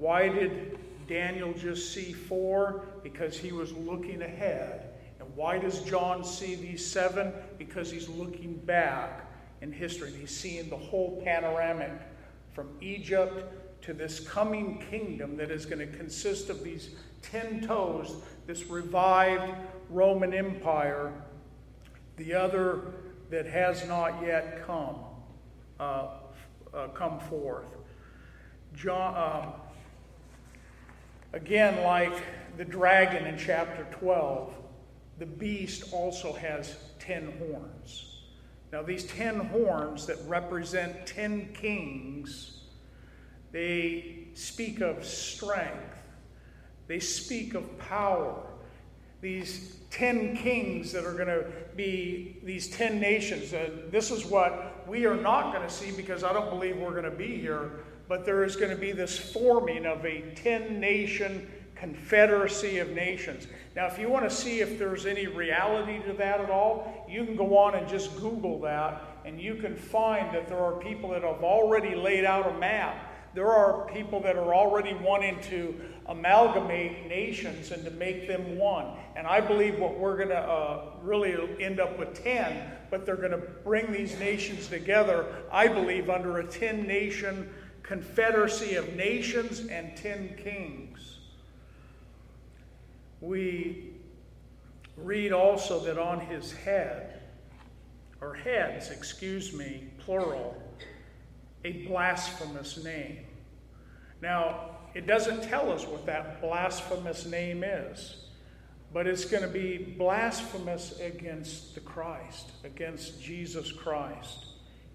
[0.00, 2.86] Why did Daniel just see four?
[3.02, 4.94] Because he was looking ahead.
[5.20, 7.32] And why does John see these seven?
[7.58, 10.10] Because he's looking back in history.
[10.18, 11.92] He's seeing the whole panoramic
[12.54, 18.16] from Egypt to this coming kingdom that is going to consist of these ten toes,
[18.46, 19.52] this revived
[19.90, 21.12] Roman Empire,
[22.16, 22.94] the other
[23.30, 24.96] that has not yet come,
[25.78, 26.08] uh,
[26.72, 27.66] uh, come forth.
[28.74, 29.59] John, um,
[31.32, 32.22] again, like
[32.56, 34.52] the dragon in chapter 12,
[35.18, 38.22] the beast also has ten horns.
[38.72, 42.62] Now, these ten horns that represent ten kings,
[43.52, 46.02] they speak of strength,
[46.86, 48.46] they speak of power.
[49.20, 51.44] These ten kings that are going to
[51.76, 53.52] be these ten nations.
[53.52, 56.92] Uh, this is what we are not going to see because I don't believe we're
[56.92, 60.80] going to be here, but there is going to be this forming of a ten
[60.80, 63.46] nation confederacy of nations.
[63.76, 67.24] Now, if you want to see if there's any reality to that at all, you
[67.24, 71.10] can go on and just Google that, and you can find that there are people
[71.10, 72.96] that have already laid out a map.
[73.32, 78.88] There are people that are already wanting to amalgamate nations and to make them one.
[79.14, 83.14] And I believe what we're going to uh, really end up with 10, but they're
[83.14, 87.48] going to bring these nations together, I believe, under a 10 nation
[87.90, 91.18] confederacy of nations and 10 kings
[93.20, 93.90] we
[94.96, 97.20] read also that on his head,
[98.20, 100.62] or heads, excuse me, plural,
[101.64, 103.18] a blasphemous name.
[104.22, 108.26] Now, it doesn't tell us what that blasphemous name is,
[108.92, 114.46] but it's going to be blasphemous against the Christ, against Jesus Christ.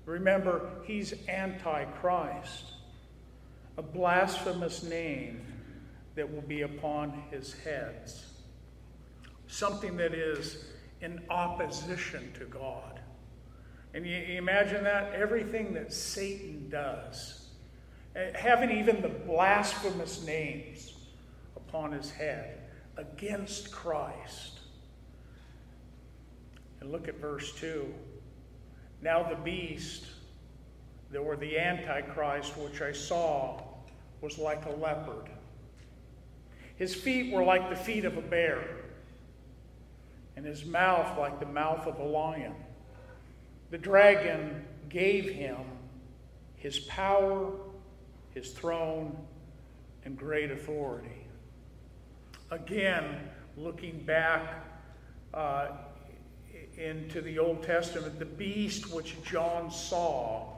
[0.06, 2.75] Remember, he's antichrist.
[3.78, 5.42] A blasphemous name
[6.16, 8.26] that will be upon his heads.
[9.48, 10.66] Something that is
[11.02, 13.00] in opposition to God.
[13.94, 15.14] And you, imagine that?
[15.14, 17.50] Everything that Satan does,
[18.16, 20.94] eh, having even the blasphemous names
[21.56, 22.60] upon his head
[22.98, 24.60] against Christ.
[26.80, 27.94] And look at verse 2.
[29.02, 30.06] Now the beast,
[31.12, 33.62] that were the Antichrist, which I saw,
[34.22, 35.30] was like a leopard.
[36.76, 38.64] His feet were like the feet of a bear,
[40.36, 42.54] and his mouth like the mouth of a lion.
[43.72, 45.58] The dragon gave him
[46.56, 47.52] his power,
[48.34, 49.16] his throne,
[50.04, 51.28] and great authority.
[52.52, 54.66] Again, looking back
[55.34, 55.68] uh,
[56.78, 60.55] into the Old Testament, the beast which John saw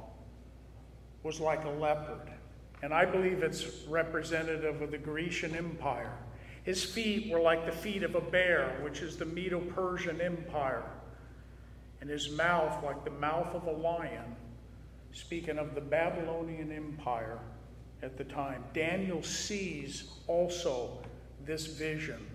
[1.28, 2.32] was like a leopard
[2.82, 6.14] and I believe it's representative of the Grecian Empire.
[6.64, 10.84] His feet were like the feet of a bear, which is the Medo Persian Empire,
[12.00, 14.36] and his mouth like the mouth of a lion,
[15.12, 17.40] speaking of the Babylonian Empire
[18.02, 18.64] at the time.
[18.74, 21.00] Daniel sees also
[21.46, 22.26] this vision.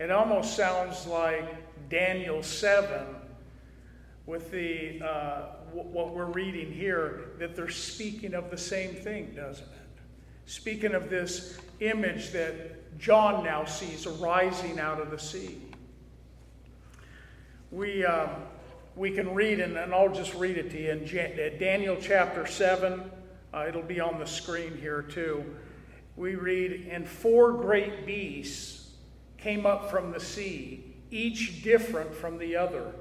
[0.00, 3.06] It almost sounds like Daniel 7
[4.26, 9.66] with the uh, what we're reading here that they're speaking of the same thing, doesn't
[9.66, 10.00] it?
[10.46, 15.60] Speaking of this image that John now sees arising out of the sea.
[17.70, 18.30] We, um,
[18.94, 23.10] we can read, and, and, I'll just read it to you in Daniel chapter 7.
[23.52, 25.44] Uh, it'll be on the screen here too.
[26.16, 28.94] We read, And four great beasts
[29.36, 32.92] came up from the sea, each different from the other.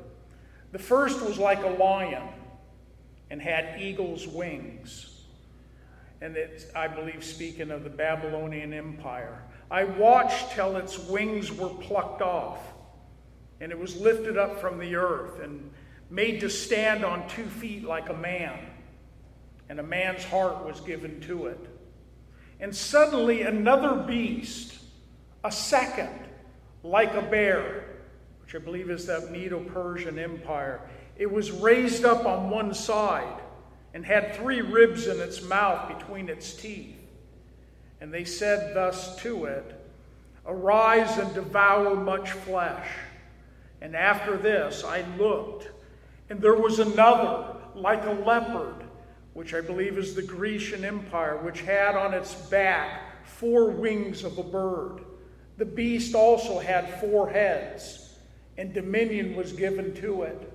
[0.73, 2.27] The first was like a lion
[3.29, 5.15] and had eagle's wings
[6.21, 9.43] and it's, I believe, speaking of the Babylonian Empire.
[9.69, 12.59] I watched till its wings were plucked off,
[13.59, 15.69] and it was lifted up from the earth and
[16.09, 18.59] made to stand on two feet like a man,
[19.69, 21.59] and a man's heart was given to it.
[22.59, 24.79] And suddenly another beast,
[25.43, 26.17] a second,
[26.81, 27.85] like a bear,
[28.41, 30.79] which I believe is the Medo Persian Empire,
[31.17, 33.41] it was raised up on one side
[33.93, 36.97] and had three ribs in its mouth between its teeth.
[38.01, 39.81] And they said thus to it,
[40.45, 42.87] Arise and devour much flesh.
[43.81, 45.69] And after this I looked,
[46.29, 48.83] and there was another, like a leopard,
[49.33, 54.37] which I believe is the Grecian Empire, which had on its back four wings of
[54.37, 55.01] a bird.
[55.57, 58.15] The beast also had four heads,
[58.57, 60.51] and dominion was given to it.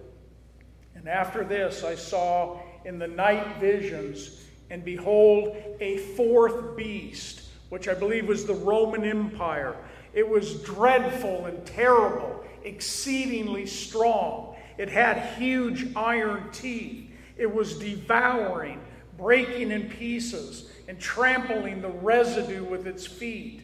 [1.00, 7.88] And after this I saw in the night visions, and behold, a fourth beast, which
[7.88, 9.76] I believe was the Roman Empire.
[10.12, 14.56] It was dreadful and terrible, exceedingly strong.
[14.76, 17.10] It had huge iron teeth.
[17.38, 18.80] It was devouring,
[19.16, 23.62] breaking in pieces, and trampling the residue with its feet.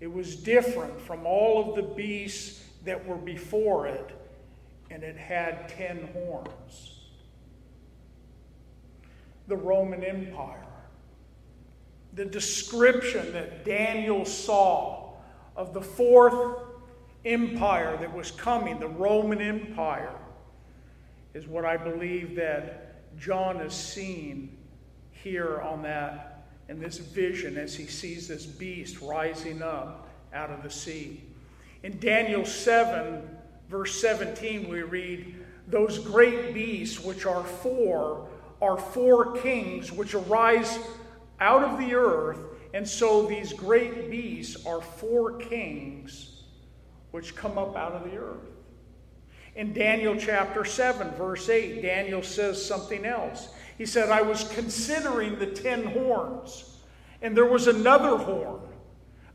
[0.00, 4.12] It was different from all of the beasts that were before it,
[4.90, 6.96] and it had ten horns
[9.50, 10.64] the Roman Empire.
[12.14, 15.14] The description that Daniel saw
[15.56, 16.60] of the fourth
[17.24, 20.14] empire that was coming, the Roman Empire,
[21.34, 24.56] is what I believe that John has seen
[25.10, 30.62] here on that in this vision as he sees this beast rising up out of
[30.62, 31.22] the sea.
[31.82, 33.29] In Daniel 7,
[33.70, 35.36] verse 17, we read,
[35.68, 38.28] Those great beasts, which are four,
[38.60, 40.78] are four kings which arise
[41.38, 42.40] out of the earth,
[42.74, 46.42] and so these great beasts are four kings
[47.12, 48.50] which come up out of the earth.
[49.54, 53.48] In Daniel chapter 7, verse 8, Daniel says something else.
[53.78, 56.78] He said, I was considering the ten horns,
[57.22, 58.60] and there was another horn,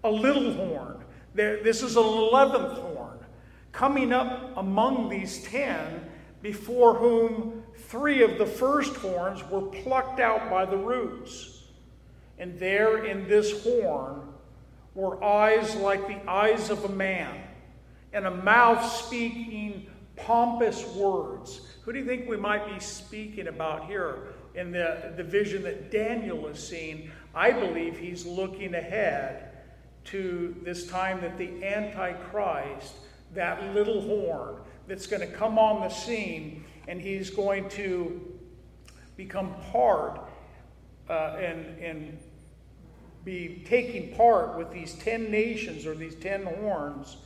[0.04, 1.04] a little horn.
[1.34, 2.95] this is an eleventh horn,
[3.76, 6.10] coming up among these ten,
[6.42, 11.64] before whom three of the first horns were plucked out by the roots.
[12.40, 14.22] And there in this horn
[14.94, 17.42] were eyes like the eyes of a man,
[18.14, 21.62] and a mouth speaking pompous words.
[21.82, 25.92] Who do you think we might be speaking about here in the, the vision that
[25.92, 27.12] Daniel is seeing?
[27.34, 29.52] I believe he's looking ahead
[30.06, 32.94] to this time that the Antichrist,
[33.36, 34.56] that little horn
[34.88, 38.22] that's going to come on the scene, and he's going to
[39.16, 40.22] become part
[41.10, 42.18] uh, and, and
[43.24, 47.18] be taking part with these 10 nations or these 10 horns.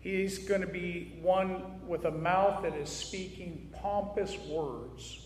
[0.00, 5.18] He's going to be one with a mouth that is speaking pompous words.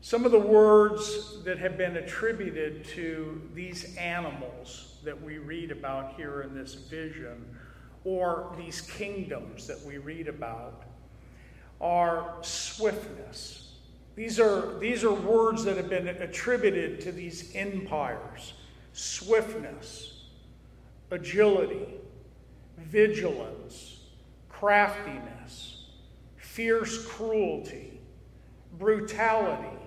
[0.00, 6.14] Some of the words that have been attributed to these animals that we read about
[6.16, 7.56] here in this vision,
[8.04, 10.84] or these kingdoms that we read about,
[11.80, 13.72] are swiftness.
[14.14, 18.54] These are, these are words that have been attributed to these empires
[18.94, 20.24] swiftness,
[21.10, 21.94] agility,
[22.78, 24.00] vigilance,
[24.50, 25.86] craftiness,
[26.36, 28.00] fierce cruelty,
[28.78, 29.78] brutality,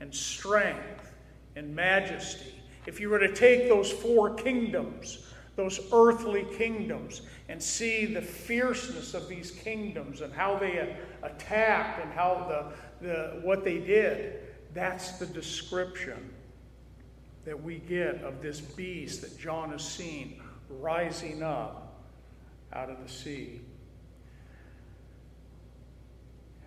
[0.00, 1.14] and strength
[1.56, 2.60] and majesty.
[2.86, 5.23] If you were to take those four kingdoms,
[5.56, 12.12] those earthly kingdoms, and see the fierceness of these kingdoms and how they attacked and
[12.12, 14.40] how the, the, what they did.
[14.72, 16.30] That's the description
[17.44, 22.02] that we get of this beast that John has seen rising up
[22.72, 23.60] out of the sea.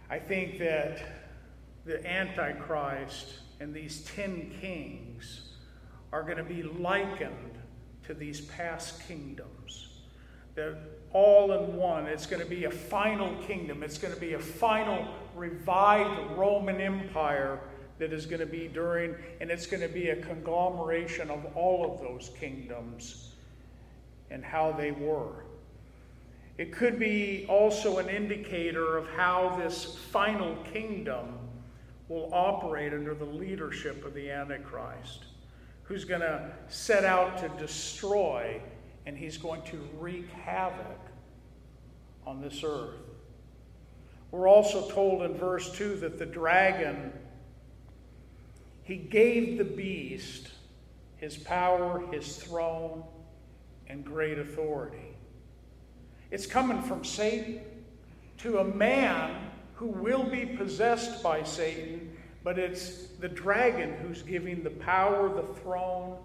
[0.09, 1.01] I think that
[1.83, 5.41] the Antichrist and these ten kings
[6.13, 7.56] are going to be likened
[8.07, 9.89] to these past kingdoms.
[10.55, 10.77] They're
[11.13, 12.07] all in one.
[12.07, 13.83] It's going to be a final kingdom.
[13.83, 17.59] It's going to be a final revived Roman Empire
[17.99, 21.93] that is going to be during, and it's going to be a conglomeration of all
[21.93, 23.35] of those kingdoms
[24.31, 25.45] and how they were.
[26.57, 31.37] It could be also an indicator of how this final kingdom
[32.09, 35.25] will operate under the leadership of the Antichrist,
[35.87, 38.61] who's going to set out to destroy
[39.05, 40.99] and he's going to wreak havoc
[42.25, 42.99] on this earth.
[44.31, 47.13] We're also told in verse 2 that the dragon,
[48.83, 50.49] he gave the beast
[51.17, 53.03] his power, his throne,
[53.87, 55.15] and great authority.
[56.31, 57.61] It's coming from Satan
[58.39, 62.06] to a man who will be possessed by Satan,
[62.47, 66.17] but it's the dragon who's giving the power, the throne,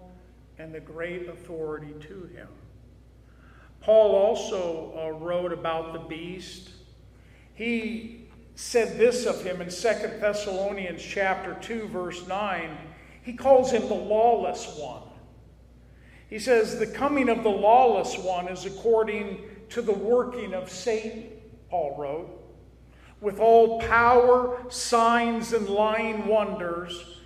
[0.57, 2.47] and the great authority to him.
[3.81, 6.69] Paul also uh, wrote about the beast.
[7.55, 12.77] He said this of him in 2 Thessalonians chapter 2 verse 9.
[13.23, 15.03] He calls him the lawless one.
[16.29, 21.31] He says the coming of the lawless one is according to the working of Satan,
[21.69, 22.42] Paul wrote,
[23.23, 27.21] with all power, signs and lying wonders,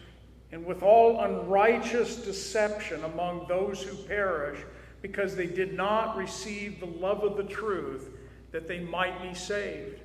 [0.51, 4.59] and with all unrighteous deception among those who perish
[5.01, 8.11] because they did not receive the love of the truth
[8.51, 9.99] that they might be saved.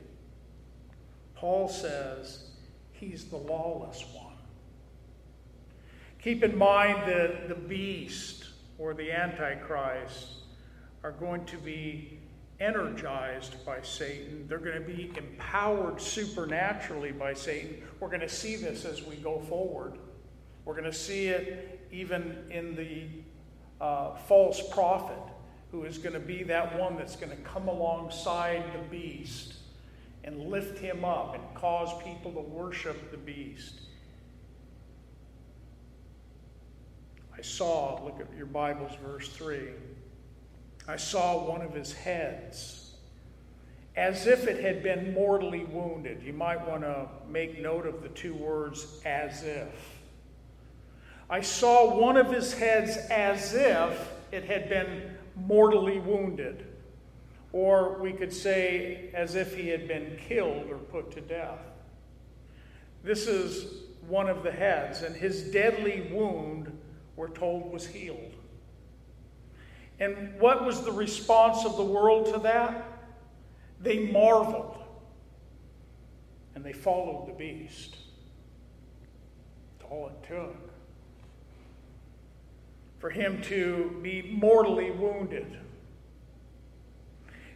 [1.34, 2.45] Paul says
[2.93, 4.32] he's the lawless one.
[6.22, 8.47] Keep in mind that the beast
[8.78, 10.28] or the Antichrist
[11.05, 12.18] are going to be
[12.61, 14.47] energized by Satan.
[14.49, 17.83] They're going to be empowered supernaturally by Satan.
[18.01, 19.99] We're going to see this as we go forward.
[20.65, 23.07] We're going to see it even in the
[23.85, 25.19] uh, false prophet
[25.73, 29.55] who is going to be that one that's going to come alongside the beast
[30.25, 33.81] and lift him up and cause people to worship the beast.
[37.37, 39.71] I saw, look at your Bible's verse 3.
[40.89, 42.95] I saw one of his heads
[43.95, 46.22] as if it had been mortally wounded.
[46.22, 49.68] You might want to make note of the two words as if.
[51.28, 56.66] I saw one of his heads as if it had been mortally wounded.
[57.53, 61.61] Or we could say as if he had been killed or put to death.
[63.05, 66.76] This is one of the heads, and his deadly wound,
[67.16, 68.35] we're told, was healed.
[70.03, 72.89] And what was the response of the world to that?
[73.81, 74.77] They marveled
[76.57, 77.97] and they followed the beast.
[79.79, 80.57] That's all it took
[82.99, 85.57] for him to be mortally wounded,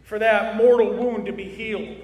[0.03, 1.97] for that mortal wound to be healed.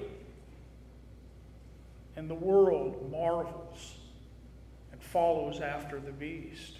[2.17, 3.95] And the world marvels
[4.91, 6.79] and follows after the beast.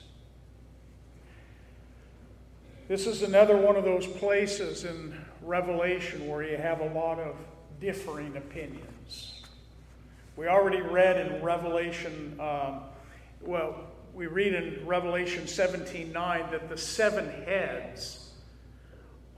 [2.90, 7.38] This is another one of those places in Revelation where you have a lot of
[7.80, 9.42] differing opinions.
[10.36, 12.82] We already read in Revelation, um,
[13.40, 18.32] well, we read in Revelation 17 9 that the seven heads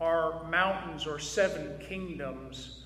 [0.01, 2.85] are mountains or seven kingdoms.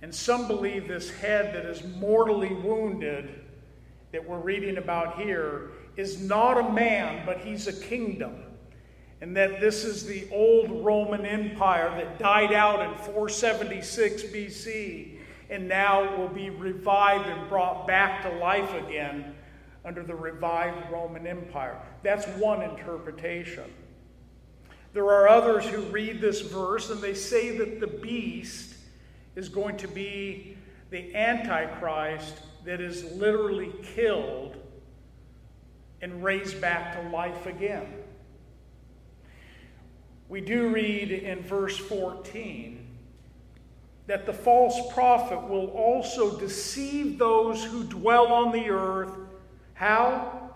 [0.00, 3.44] And some believe this head that is mortally wounded,
[4.12, 8.47] that we're reading about here, is not a man, but he's a kingdom.
[9.20, 15.18] And that this is the old Roman Empire that died out in 476 BC
[15.50, 19.34] and now will be revived and brought back to life again
[19.84, 21.76] under the revived Roman Empire.
[22.02, 23.64] That's one interpretation.
[24.92, 28.74] There are others who read this verse and they say that the beast
[29.36, 30.56] is going to be
[30.90, 34.56] the Antichrist that is literally killed
[36.00, 37.86] and raised back to life again.
[40.28, 42.86] We do read in verse 14
[44.06, 49.12] that the false prophet will also deceive those who dwell on the earth
[49.78, 50.50] how?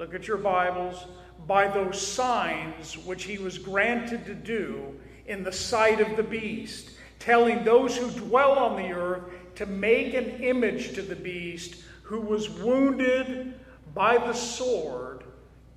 [0.00, 1.06] Look at your Bibles.
[1.46, 6.90] By those signs which he was granted to do in the sight of the beast,
[7.20, 9.22] telling those who dwell on the earth
[9.54, 13.54] to make an image to the beast who was wounded
[13.94, 15.22] by the sword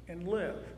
[0.08, 0.73] and lived.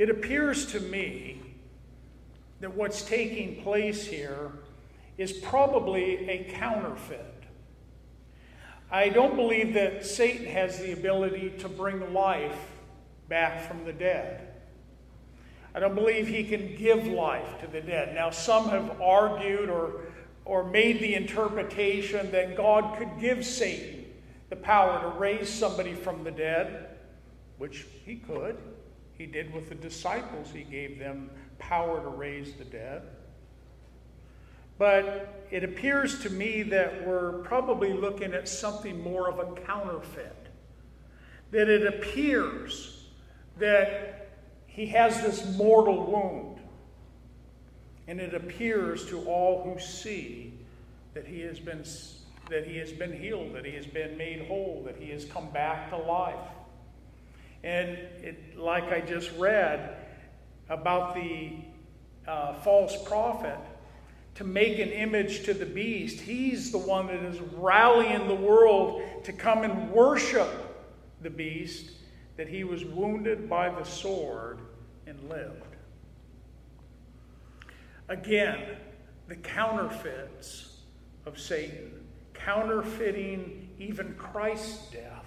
[0.00, 1.42] It appears to me
[2.60, 4.50] that what's taking place here
[5.18, 7.30] is probably a counterfeit
[8.92, 12.58] I don't believe that Satan has the ability to bring life
[13.28, 14.48] back from the dead.
[15.72, 18.16] I don't believe he can give life to the dead.
[18.16, 20.00] Now, some have argued or,
[20.44, 24.06] or made the interpretation that God could give Satan
[24.48, 26.88] the power to raise somebody from the dead,
[27.58, 28.56] which he could.
[29.20, 33.02] He did with the disciples, he gave them power to raise the dead.
[34.78, 40.48] But it appears to me that we're probably looking at something more of a counterfeit.
[41.50, 43.08] That it appears
[43.58, 44.30] that
[44.66, 46.56] he has this mortal wound.
[48.08, 50.54] And it appears to all who see
[51.12, 51.84] that he has been
[52.48, 55.50] that he has been healed, that he has been made whole, that he has come
[55.50, 56.40] back to life.
[57.62, 57.90] And
[58.22, 59.96] it, like I just read
[60.68, 61.52] about the
[62.26, 63.58] uh, false prophet,
[64.36, 66.20] to make an image to the beast.
[66.20, 70.48] He's the one that is rallying the world to come and worship
[71.20, 71.90] the beast,
[72.36, 74.60] that he was wounded by the sword
[75.06, 75.76] and lived.
[78.08, 78.76] Again,
[79.28, 80.78] the counterfeits
[81.26, 85.26] of Satan, counterfeiting even Christ's death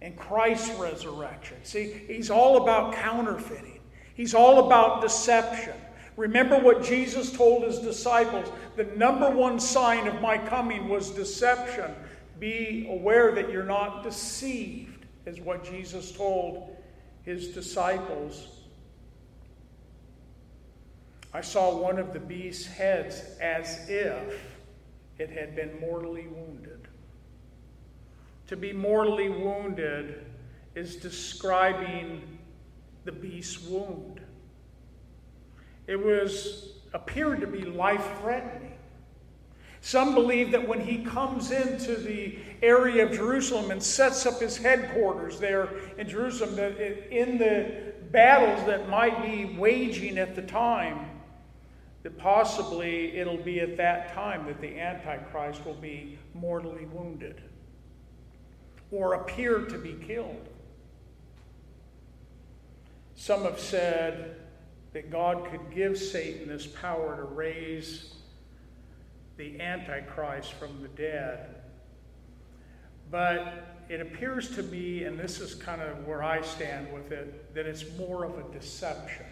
[0.00, 1.56] and Christ's resurrection.
[1.64, 3.80] See, he's all about counterfeiting,
[4.14, 5.74] he's all about deception.
[6.16, 11.92] Remember what Jesus told his disciples the number one sign of my coming was deception.
[12.40, 16.76] Be aware that you're not deceived, is what Jesus told
[17.24, 18.48] his disciples.
[21.34, 24.40] I saw one of the beast's heads as if
[25.18, 26.77] it had been mortally wounded.
[28.48, 30.24] To be mortally wounded
[30.74, 32.38] is describing
[33.04, 34.22] the beast's wound.
[35.86, 38.72] It was appeared to be life threatening.
[39.82, 44.56] Some believe that when he comes into the area of Jerusalem and sets up his
[44.56, 45.68] headquarters there
[45.98, 51.10] in Jerusalem, that in the battles that might be waging at the time,
[52.02, 57.42] that possibly it'll be at that time that the Antichrist will be mortally wounded
[58.90, 60.48] or appear to be killed.
[63.14, 64.36] Some have said
[64.92, 68.14] that God could give Satan this power to raise
[69.36, 71.56] the Antichrist from the dead.
[73.10, 77.54] But it appears to me, and this is kind of where I stand with it,
[77.54, 79.26] that it's more of a deception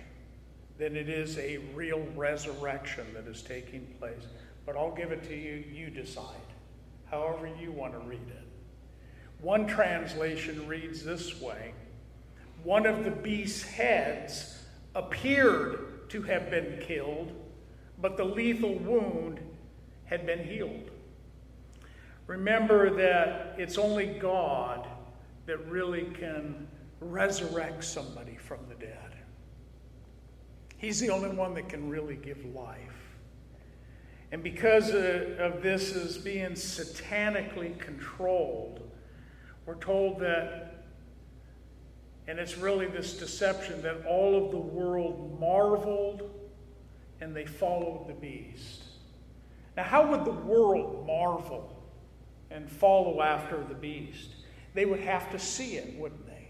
[0.79, 4.27] than it is a real resurrection that is taking place.
[4.65, 6.25] But I'll give it to you, you decide,
[7.11, 8.46] however you want to read it.
[9.41, 11.75] One translation reads this way
[12.63, 14.65] One of the beast's heads
[14.95, 17.33] appeared to have been killed,
[18.01, 19.41] but the lethal wound
[20.05, 20.91] had been healed.
[22.27, 24.89] Remember that it's only God
[25.47, 26.67] that really can
[27.01, 29.15] resurrect somebody from the dead.
[30.79, 32.79] He's the only one that can really give life.
[34.33, 38.81] And because uh, of this is being satanically controlled,
[39.67, 40.77] we're told that
[42.29, 46.29] and it's really this deception that all of the world marveled
[47.21, 48.83] and they followed the beast.
[49.77, 51.73] Now, how would the world marvel
[52.51, 54.31] and follow after the beast?
[54.75, 56.49] They would have to see it, wouldn't they?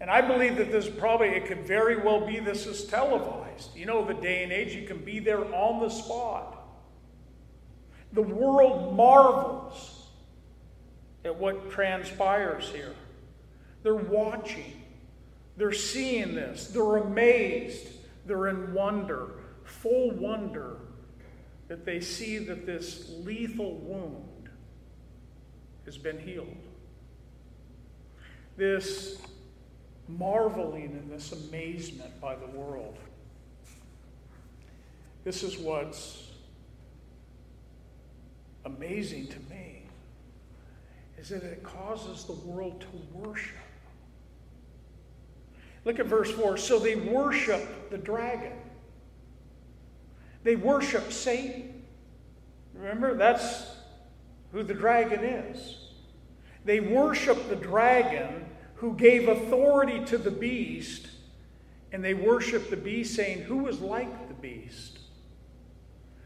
[0.00, 3.74] And I believe that this probably, it could very well be this is televised.
[3.74, 6.58] You know, the day and age, you can be there on the spot.
[8.12, 9.91] The world marvels
[11.24, 12.94] at what transpires here.
[13.82, 14.82] They're watching.
[15.56, 17.88] They're seeing this, they're amazed,
[18.26, 19.32] they're in wonder,
[19.64, 20.76] full wonder
[21.68, 24.48] that they see that this lethal wound
[25.84, 26.56] has been healed.
[28.56, 29.20] This
[30.08, 32.98] marveling and this amazement by the world.
[35.24, 36.30] This is what's
[38.64, 39.71] amazing to me
[41.22, 43.56] is that it causes the world to worship
[45.84, 46.56] Look at verse 4.
[46.56, 48.52] So they worship the dragon.
[50.44, 51.82] They worship Satan.
[52.74, 53.66] Remember, that's
[54.52, 55.78] who the dragon is.
[56.64, 58.46] They worship the dragon
[58.76, 61.08] who gave authority to the beast,
[61.92, 64.98] and they worship the beast, saying, Who was like the beast?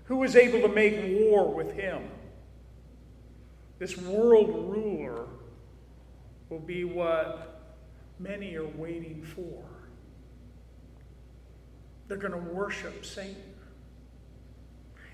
[0.05, 2.03] Who was able to make war with him?
[3.79, 5.27] This world ruler
[6.49, 7.75] will be what
[8.19, 9.65] many are waiting for.
[12.09, 13.37] They're going to worship Satan.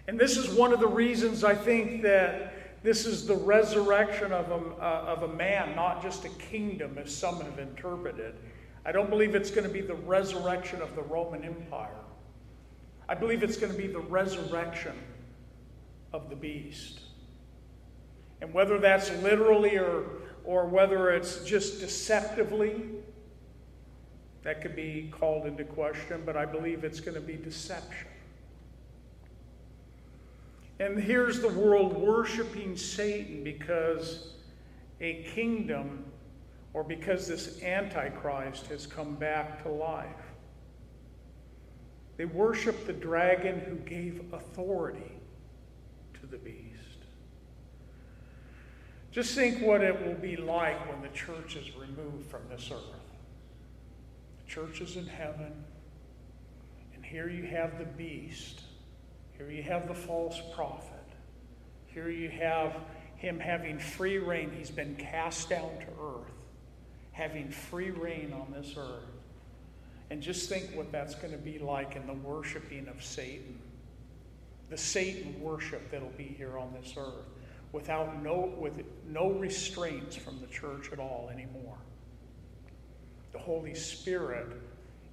[0.08, 4.50] And this is one of the reasons I think that this is the resurrection of
[4.50, 8.34] a, uh, of a man, not just a kingdom, as some have interpreted.
[8.84, 12.00] I don't believe it's going to be the resurrection of the Roman Empire.
[13.08, 14.98] I believe it's going to be the resurrection
[16.12, 17.00] of the beast.
[18.42, 20.04] And whether that's literally or,
[20.44, 22.82] or whether it's just deceptively,
[24.42, 28.08] that could be called into question, but I believe it's going to be deception.
[30.80, 34.32] And here's the world worshiping Satan because
[35.00, 36.04] a kingdom
[36.74, 40.08] or because this Antichrist has come back to life.
[42.16, 45.12] They worship the dragon who gave authority
[46.20, 46.71] to the beast.
[49.12, 52.80] Just think what it will be like when the church is removed from this earth.
[54.44, 55.52] The church is in heaven,
[56.94, 58.62] and here you have the beast
[59.42, 60.88] here you have the false prophet.
[61.86, 62.76] Here you have
[63.16, 64.52] him having free rein.
[64.56, 66.32] He's been cast down to earth,
[67.10, 69.02] having free rein on this earth.
[70.10, 73.58] And just think what that's going to be like in the worshiping of Satan.
[74.70, 77.31] The Satan worship that'll be here on this earth
[77.72, 81.78] without no, with no restraints from the church at all anymore.
[83.32, 84.48] The Holy Spirit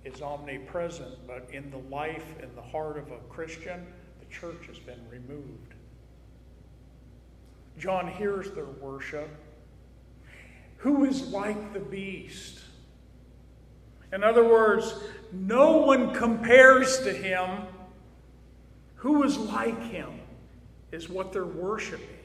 [0.04, 3.86] is omnipresent, but in the life and the heart of a Christian,
[4.20, 5.74] the church has been removed.
[7.78, 9.30] John hears their worship.
[10.78, 12.60] Who is like the beast?
[14.12, 14.96] In other words,
[15.32, 17.64] no one compares to him.
[18.96, 20.20] Who is like him
[20.92, 22.19] is what they're worshiping.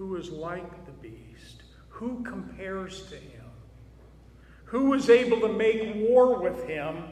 [0.00, 1.62] Who is like the beast?
[1.90, 3.44] Who compares to him?
[4.64, 7.04] Who is able to make war with him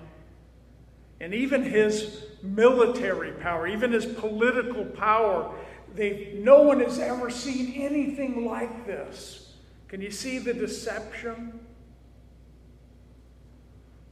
[1.20, 5.54] and even his military power, even his political power,
[5.94, 9.56] they, no one has ever seen anything like this.
[9.88, 11.60] Can you see the deception?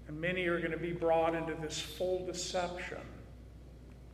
[0.07, 3.01] And many are going to be brought into this full deception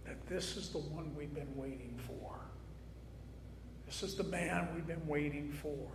[0.05, 2.42] that this is the one we've been waiting for.
[3.93, 5.87] This is the man we've been waiting for.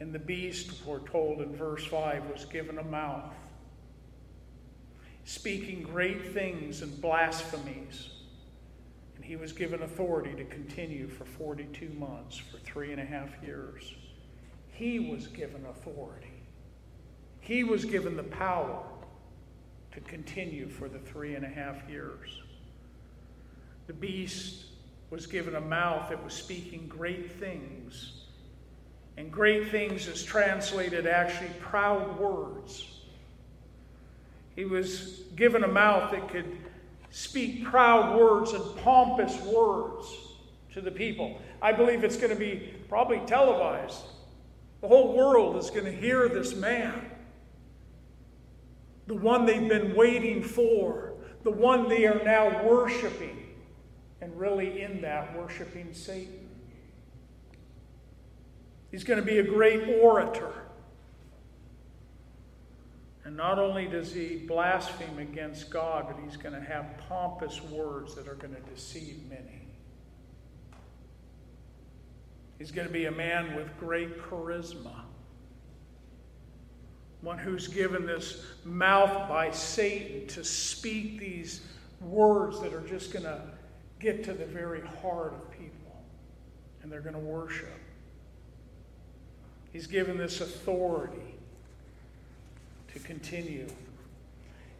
[0.00, 3.34] And the beast, we're told in verse 5, was given a mouth
[5.26, 8.12] speaking great things and blasphemies.
[9.14, 13.28] And he was given authority to continue for 42 months, for three and a half
[13.44, 13.92] years.
[14.70, 16.32] He was given authority.
[17.40, 18.82] He was given the power
[19.92, 22.40] to continue for the three and a half years.
[23.86, 24.69] The beast
[25.10, 28.12] was given a mouth that was speaking great things.
[29.16, 33.00] And great things is translated actually proud words.
[34.54, 36.56] He was given a mouth that could
[37.10, 40.06] speak proud words and pompous words
[40.72, 41.40] to the people.
[41.60, 44.02] I believe it's going to be probably televised.
[44.80, 47.10] The whole world is going to hear this man,
[49.06, 53.39] the one they've been waiting for, the one they are now worshiping,
[54.20, 56.48] and really in that, worshiping Satan.
[58.90, 60.52] He's going to be a great orator.
[63.24, 68.14] And not only does he blaspheme against God, but he's going to have pompous words
[68.16, 69.68] that are going to deceive many.
[72.58, 75.02] He's going to be a man with great charisma.
[77.20, 81.60] One who's given this mouth by Satan to speak these
[82.00, 83.42] words that are just going to
[84.00, 85.70] get to the very heart of people.
[86.82, 87.68] And they're going to worship.
[89.72, 91.34] He's given this authority
[92.92, 93.66] to continue.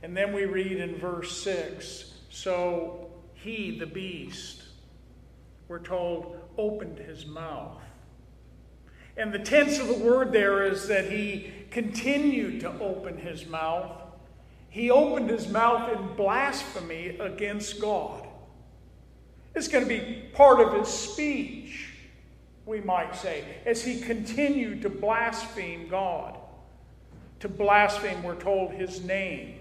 [0.02, 4.62] And then we read in verse 6 so he, the beast,
[5.68, 7.80] we're told, opened his mouth.
[9.16, 13.90] And the tense of the word there is that he continued to open his mouth.
[14.68, 18.19] He opened his mouth in blasphemy against God.
[19.54, 21.88] It's going to be part of his speech,
[22.66, 26.36] we might say, as he continued to blaspheme God
[27.40, 29.58] to blaspheme, we're told, his name,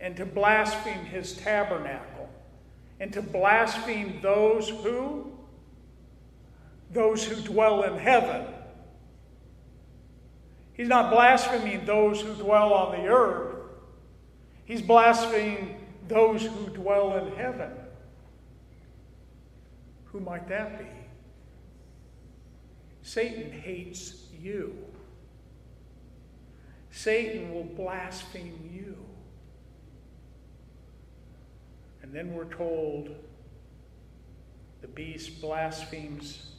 [0.00, 2.28] and to blaspheme his tabernacle,
[2.98, 5.32] and to blaspheme those who?
[6.92, 8.44] Those who dwell in heaven.
[10.74, 13.54] He's not blaspheming those who dwell on the earth.
[14.64, 15.76] He's blaspheming
[16.08, 17.70] those who dwell in heaven.
[20.12, 20.86] Who might that be?
[23.02, 24.76] Satan hates you.
[26.90, 28.96] Satan will blaspheme you.
[32.02, 33.14] And then we're told
[34.80, 36.50] the beast blasphemes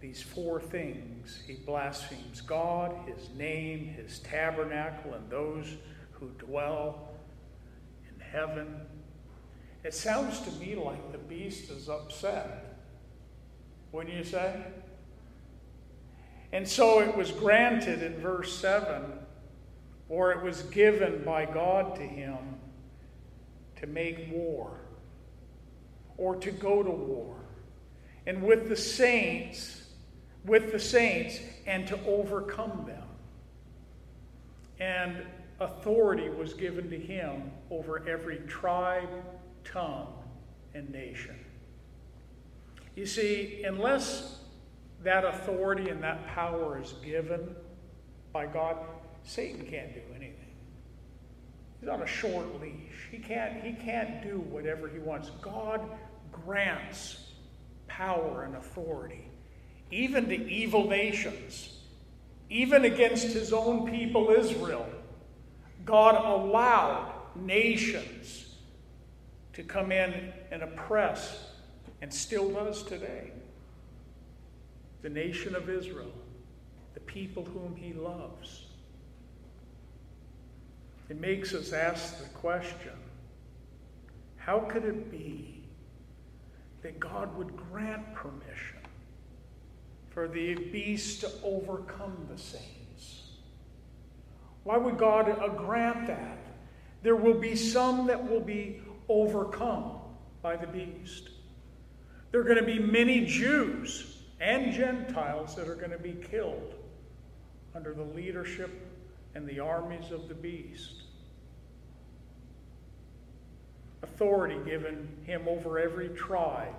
[0.00, 1.40] these four things.
[1.46, 5.76] He blasphemes God, his name, his tabernacle, and those
[6.12, 7.14] who dwell
[8.08, 8.80] in heaven.
[9.84, 12.78] It sounds to me like the beast is upset.
[13.90, 14.62] Wouldn't you say?
[16.52, 19.04] And so it was granted in verse 7,
[20.08, 22.38] or it was given by God to him
[23.76, 24.78] to make war
[26.16, 27.36] or to go to war.
[28.26, 29.82] And with the saints,
[30.44, 33.02] with the saints, and to overcome them.
[34.78, 35.22] And
[35.58, 39.08] authority was given to him over every tribe,
[39.64, 40.12] tongue,
[40.74, 41.36] and nation.
[42.94, 44.38] You see, unless
[45.02, 47.54] that authority and that power is given
[48.32, 48.76] by God,
[49.22, 50.36] Satan can't do anything.
[51.80, 53.08] He's on a short leash.
[53.10, 55.30] He can't, he can't do whatever he wants.
[55.40, 55.80] God
[56.30, 57.32] grants
[57.88, 59.28] power and authority,
[59.90, 61.80] even to evil nations,
[62.48, 64.86] even against his own people, Israel.
[65.84, 68.51] God allowed nations
[69.52, 71.46] to come in and oppress,
[72.00, 73.32] and still does today
[75.02, 76.12] the nation of Israel,
[76.94, 78.66] the people whom he loves.
[81.08, 82.92] It makes us ask the question
[84.36, 85.62] how could it be
[86.82, 88.78] that God would grant permission
[90.10, 93.22] for the beast to overcome the saints?
[94.64, 96.38] Why would God uh, grant that?
[97.02, 98.80] There will be some that will be
[99.12, 99.92] overcome
[100.40, 101.30] by the beast.
[102.30, 106.74] There are going to be many Jews and Gentiles that are going to be killed
[107.74, 108.70] under the leadership
[109.34, 111.02] and the armies of the beast.
[114.02, 116.74] Authority given him over every tribe,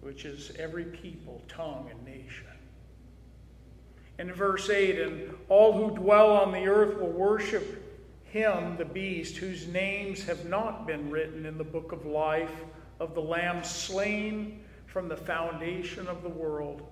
[0.00, 2.46] which is every people, tongue, and nation.
[4.18, 7.87] In verse 8, and all who dwell on the earth will worship
[8.30, 12.64] him, the beast, whose names have not been written in the book of life
[13.00, 16.86] of the Lamb slain from the foundation of the world.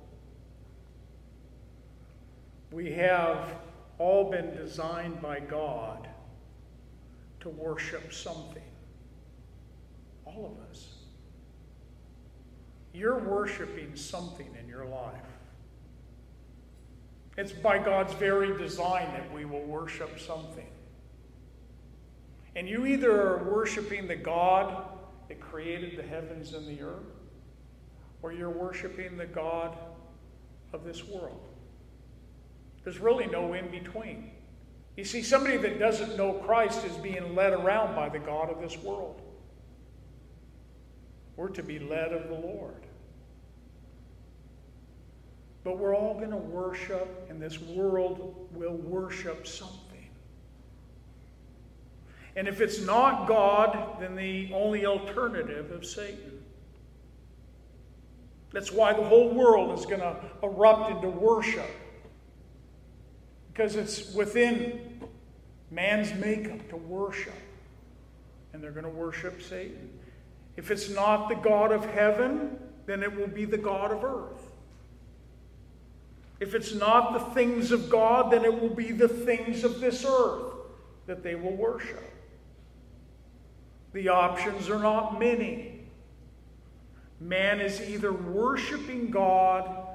[2.71, 3.55] We have
[3.99, 6.09] all been designed by God
[7.41, 8.63] to worship something.
[10.25, 10.89] All of us.
[12.93, 15.21] You're worshiping something in your life.
[17.37, 20.67] It's by God's very design that we will worship something.
[22.57, 24.83] And you either are worshiping the God
[25.29, 27.05] that created the heavens and the earth,
[28.23, 29.77] or you're worshiping the God
[30.73, 31.41] of this world.
[32.83, 34.31] There's really no in between.
[34.97, 38.63] You see, somebody that doesn't know Christ is being led around by the God of
[38.63, 39.21] this world.
[41.37, 42.87] We're to be led of the Lord.
[45.63, 49.86] But we're all going to worship, and this world will worship something.
[52.37, 56.45] And if it's not God, then the only alternative is Satan.
[58.53, 61.69] That's why the whole world is going to erupt into worship.
[63.53, 65.01] Because it's within
[65.71, 67.35] man's makeup to worship.
[68.53, 69.91] And they're going to worship Satan.
[70.57, 74.53] If it's not the God of heaven, then it will be the God of earth.
[76.39, 80.05] If it's not the things of God, then it will be the things of this
[80.07, 80.53] earth
[81.07, 82.16] that they will worship.
[83.97, 85.81] The options are not many.
[87.19, 89.87] Man is either worshiping God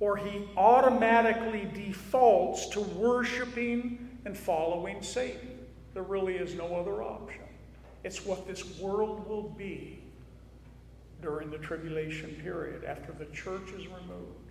[0.00, 5.58] or he automatically defaults to worshiping and following Satan.
[5.92, 7.42] There really is no other option.
[8.04, 10.02] It's what this world will be
[11.20, 14.41] during the tribulation period after the church is removed.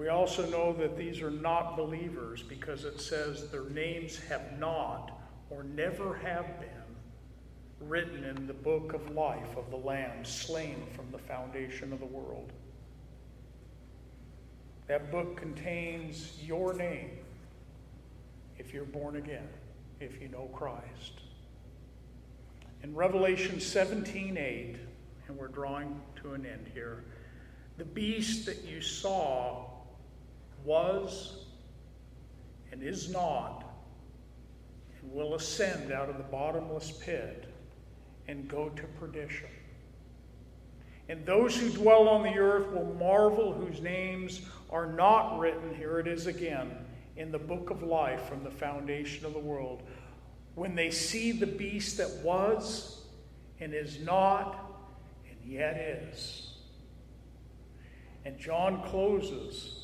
[0.00, 5.20] We also know that these are not believers because it says their names have not
[5.50, 11.10] or never have been written in the book of life of the Lamb slain from
[11.12, 12.50] the foundation of the world.
[14.86, 17.10] That book contains your name
[18.58, 19.48] if you're born again,
[20.00, 21.20] if you know Christ.
[22.82, 24.76] In Revelation 17 8,
[25.28, 27.04] and we're drawing to an end here,
[27.76, 29.69] the beast that you saw
[30.64, 31.44] was
[32.72, 33.64] and is not
[35.00, 37.46] and will ascend out of the bottomless pit
[38.28, 39.48] and go to perdition.
[41.08, 45.98] And those who dwell on the earth will marvel, whose names are not written, here
[45.98, 46.70] it is again,
[47.16, 49.82] in the book of life from the foundation of the world.
[50.54, 53.02] when they see the beast that was
[53.60, 54.70] and is not
[55.28, 56.52] and yet is.
[58.24, 59.79] And John closes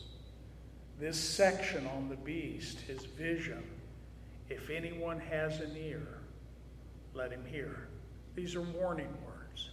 [0.99, 3.63] this section on the beast, his vision.
[4.49, 6.07] If anyone has an ear,
[7.15, 7.89] let him hear.
[8.35, 9.71] These are warning words.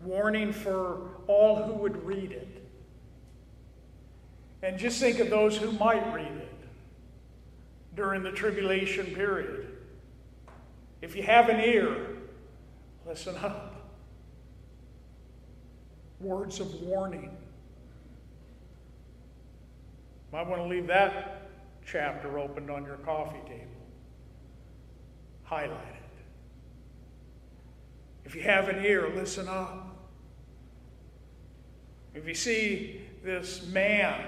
[0.00, 2.48] Warning for all who would read it.
[4.62, 6.54] And just think of those who might read it
[7.94, 9.66] during the tribulation period.
[11.02, 12.16] If you have an ear,
[13.06, 13.74] listen up.
[16.20, 17.36] Words of warning.
[20.32, 21.50] Might want to leave that
[21.84, 23.66] chapter opened on your coffee table.
[25.42, 26.02] Highlight it.
[28.24, 29.88] If you have an ear, listen up.
[32.14, 34.24] If you see this man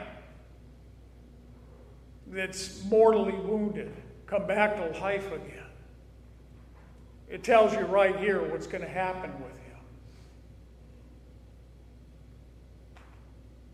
[2.27, 3.93] that's mortally wounded
[4.27, 5.65] come back to life again,
[7.31, 9.79] it tells you right here what's going to happen with him.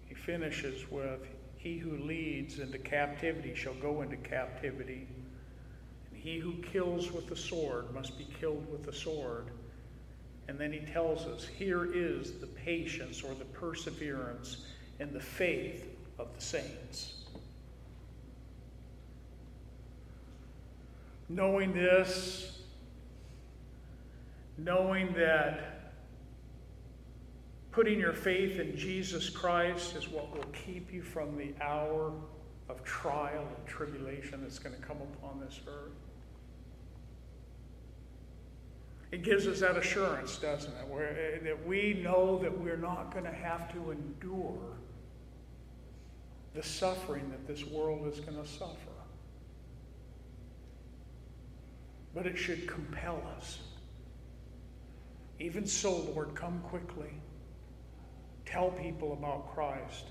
[0.07, 1.20] He finishes with
[1.61, 5.07] He who leads into captivity shall go into captivity,
[6.11, 9.49] and he who kills with the sword must be killed with the sword.
[10.49, 14.65] And then he tells us here is the patience or the perseverance
[15.01, 15.87] and the faith
[16.19, 17.27] of the saints.
[21.29, 22.63] Knowing this,
[24.57, 25.80] knowing that
[27.73, 32.12] putting your faith in Jesus Christ is what will keep you from the hour
[32.68, 35.93] of trial and tribulation that's going to come upon this earth.
[39.12, 40.87] It gives us that assurance, doesn't it?
[40.93, 44.77] Eh, that we know that we're not going to have to endure
[46.55, 48.75] the suffering that this world is going to suffer.
[52.14, 53.61] But it should compel us.
[55.39, 57.11] Even so, Lord, come quickly.
[58.51, 60.07] Tell people about Christ.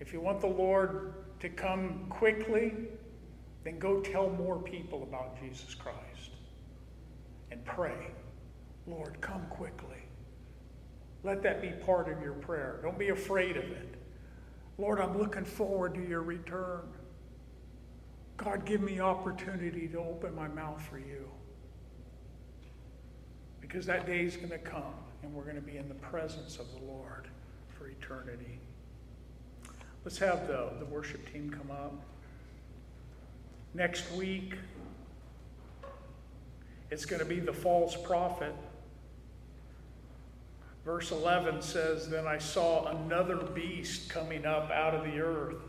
[0.00, 2.72] If you want the Lord to come quickly,
[3.64, 6.30] then go tell more people about Jesus Christ
[7.50, 8.08] and pray,
[8.86, 9.98] Lord, come quickly.
[11.22, 12.80] Let that be part of your prayer.
[12.82, 13.94] Don't be afraid of it.
[14.78, 16.88] Lord, I'm looking forward to your return.
[18.38, 21.28] God, give me opportunity to open my mouth for you.
[23.60, 26.58] Because that day is going to come and we're going to be in the presence
[26.58, 27.28] of the Lord
[27.68, 28.58] for eternity.
[30.04, 31.94] Let's have the, the worship team come up.
[33.74, 34.54] Next week,
[36.90, 38.54] it's going to be the false prophet.
[40.84, 45.62] Verse 11 says, Then I saw another beast coming up out of the earth,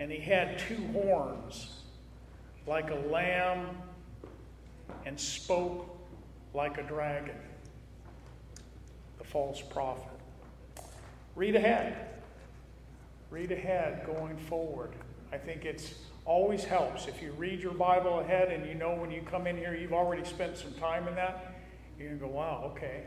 [0.00, 1.82] and he had two horns
[2.66, 3.68] like a lamb
[5.06, 5.96] and spoke
[6.52, 7.36] like a dragon.
[9.32, 10.12] False prophet.
[11.36, 11.96] Read ahead.
[13.30, 14.92] Read ahead going forward.
[15.32, 15.94] I think it's
[16.26, 17.08] always helps.
[17.08, 19.94] If you read your Bible ahead and you know when you come in here, you've
[19.94, 21.54] already spent some time in that,
[21.98, 23.04] you're going to go, wow, okay,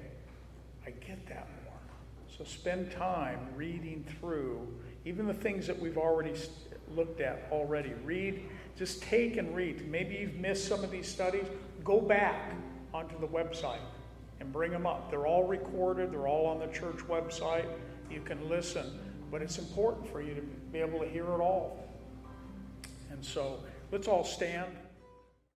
[0.87, 1.73] I get that more.
[2.35, 4.67] So spend time reading through
[5.05, 6.33] even the things that we've already
[6.95, 7.93] looked at already.
[8.03, 8.41] Read,
[8.75, 9.87] just take and read.
[9.91, 11.45] Maybe you've missed some of these studies.
[11.83, 12.51] Go back
[12.95, 13.77] onto the website
[14.39, 15.09] and bring them up.
[15.09, 17.65] They're all recorded, they're all on the church website.
[18.09, 18.99] You can listen,
[19.31, 21.87] but it's important for you to be able to hear it all.
[23.11, 24.71] And so let's all stand.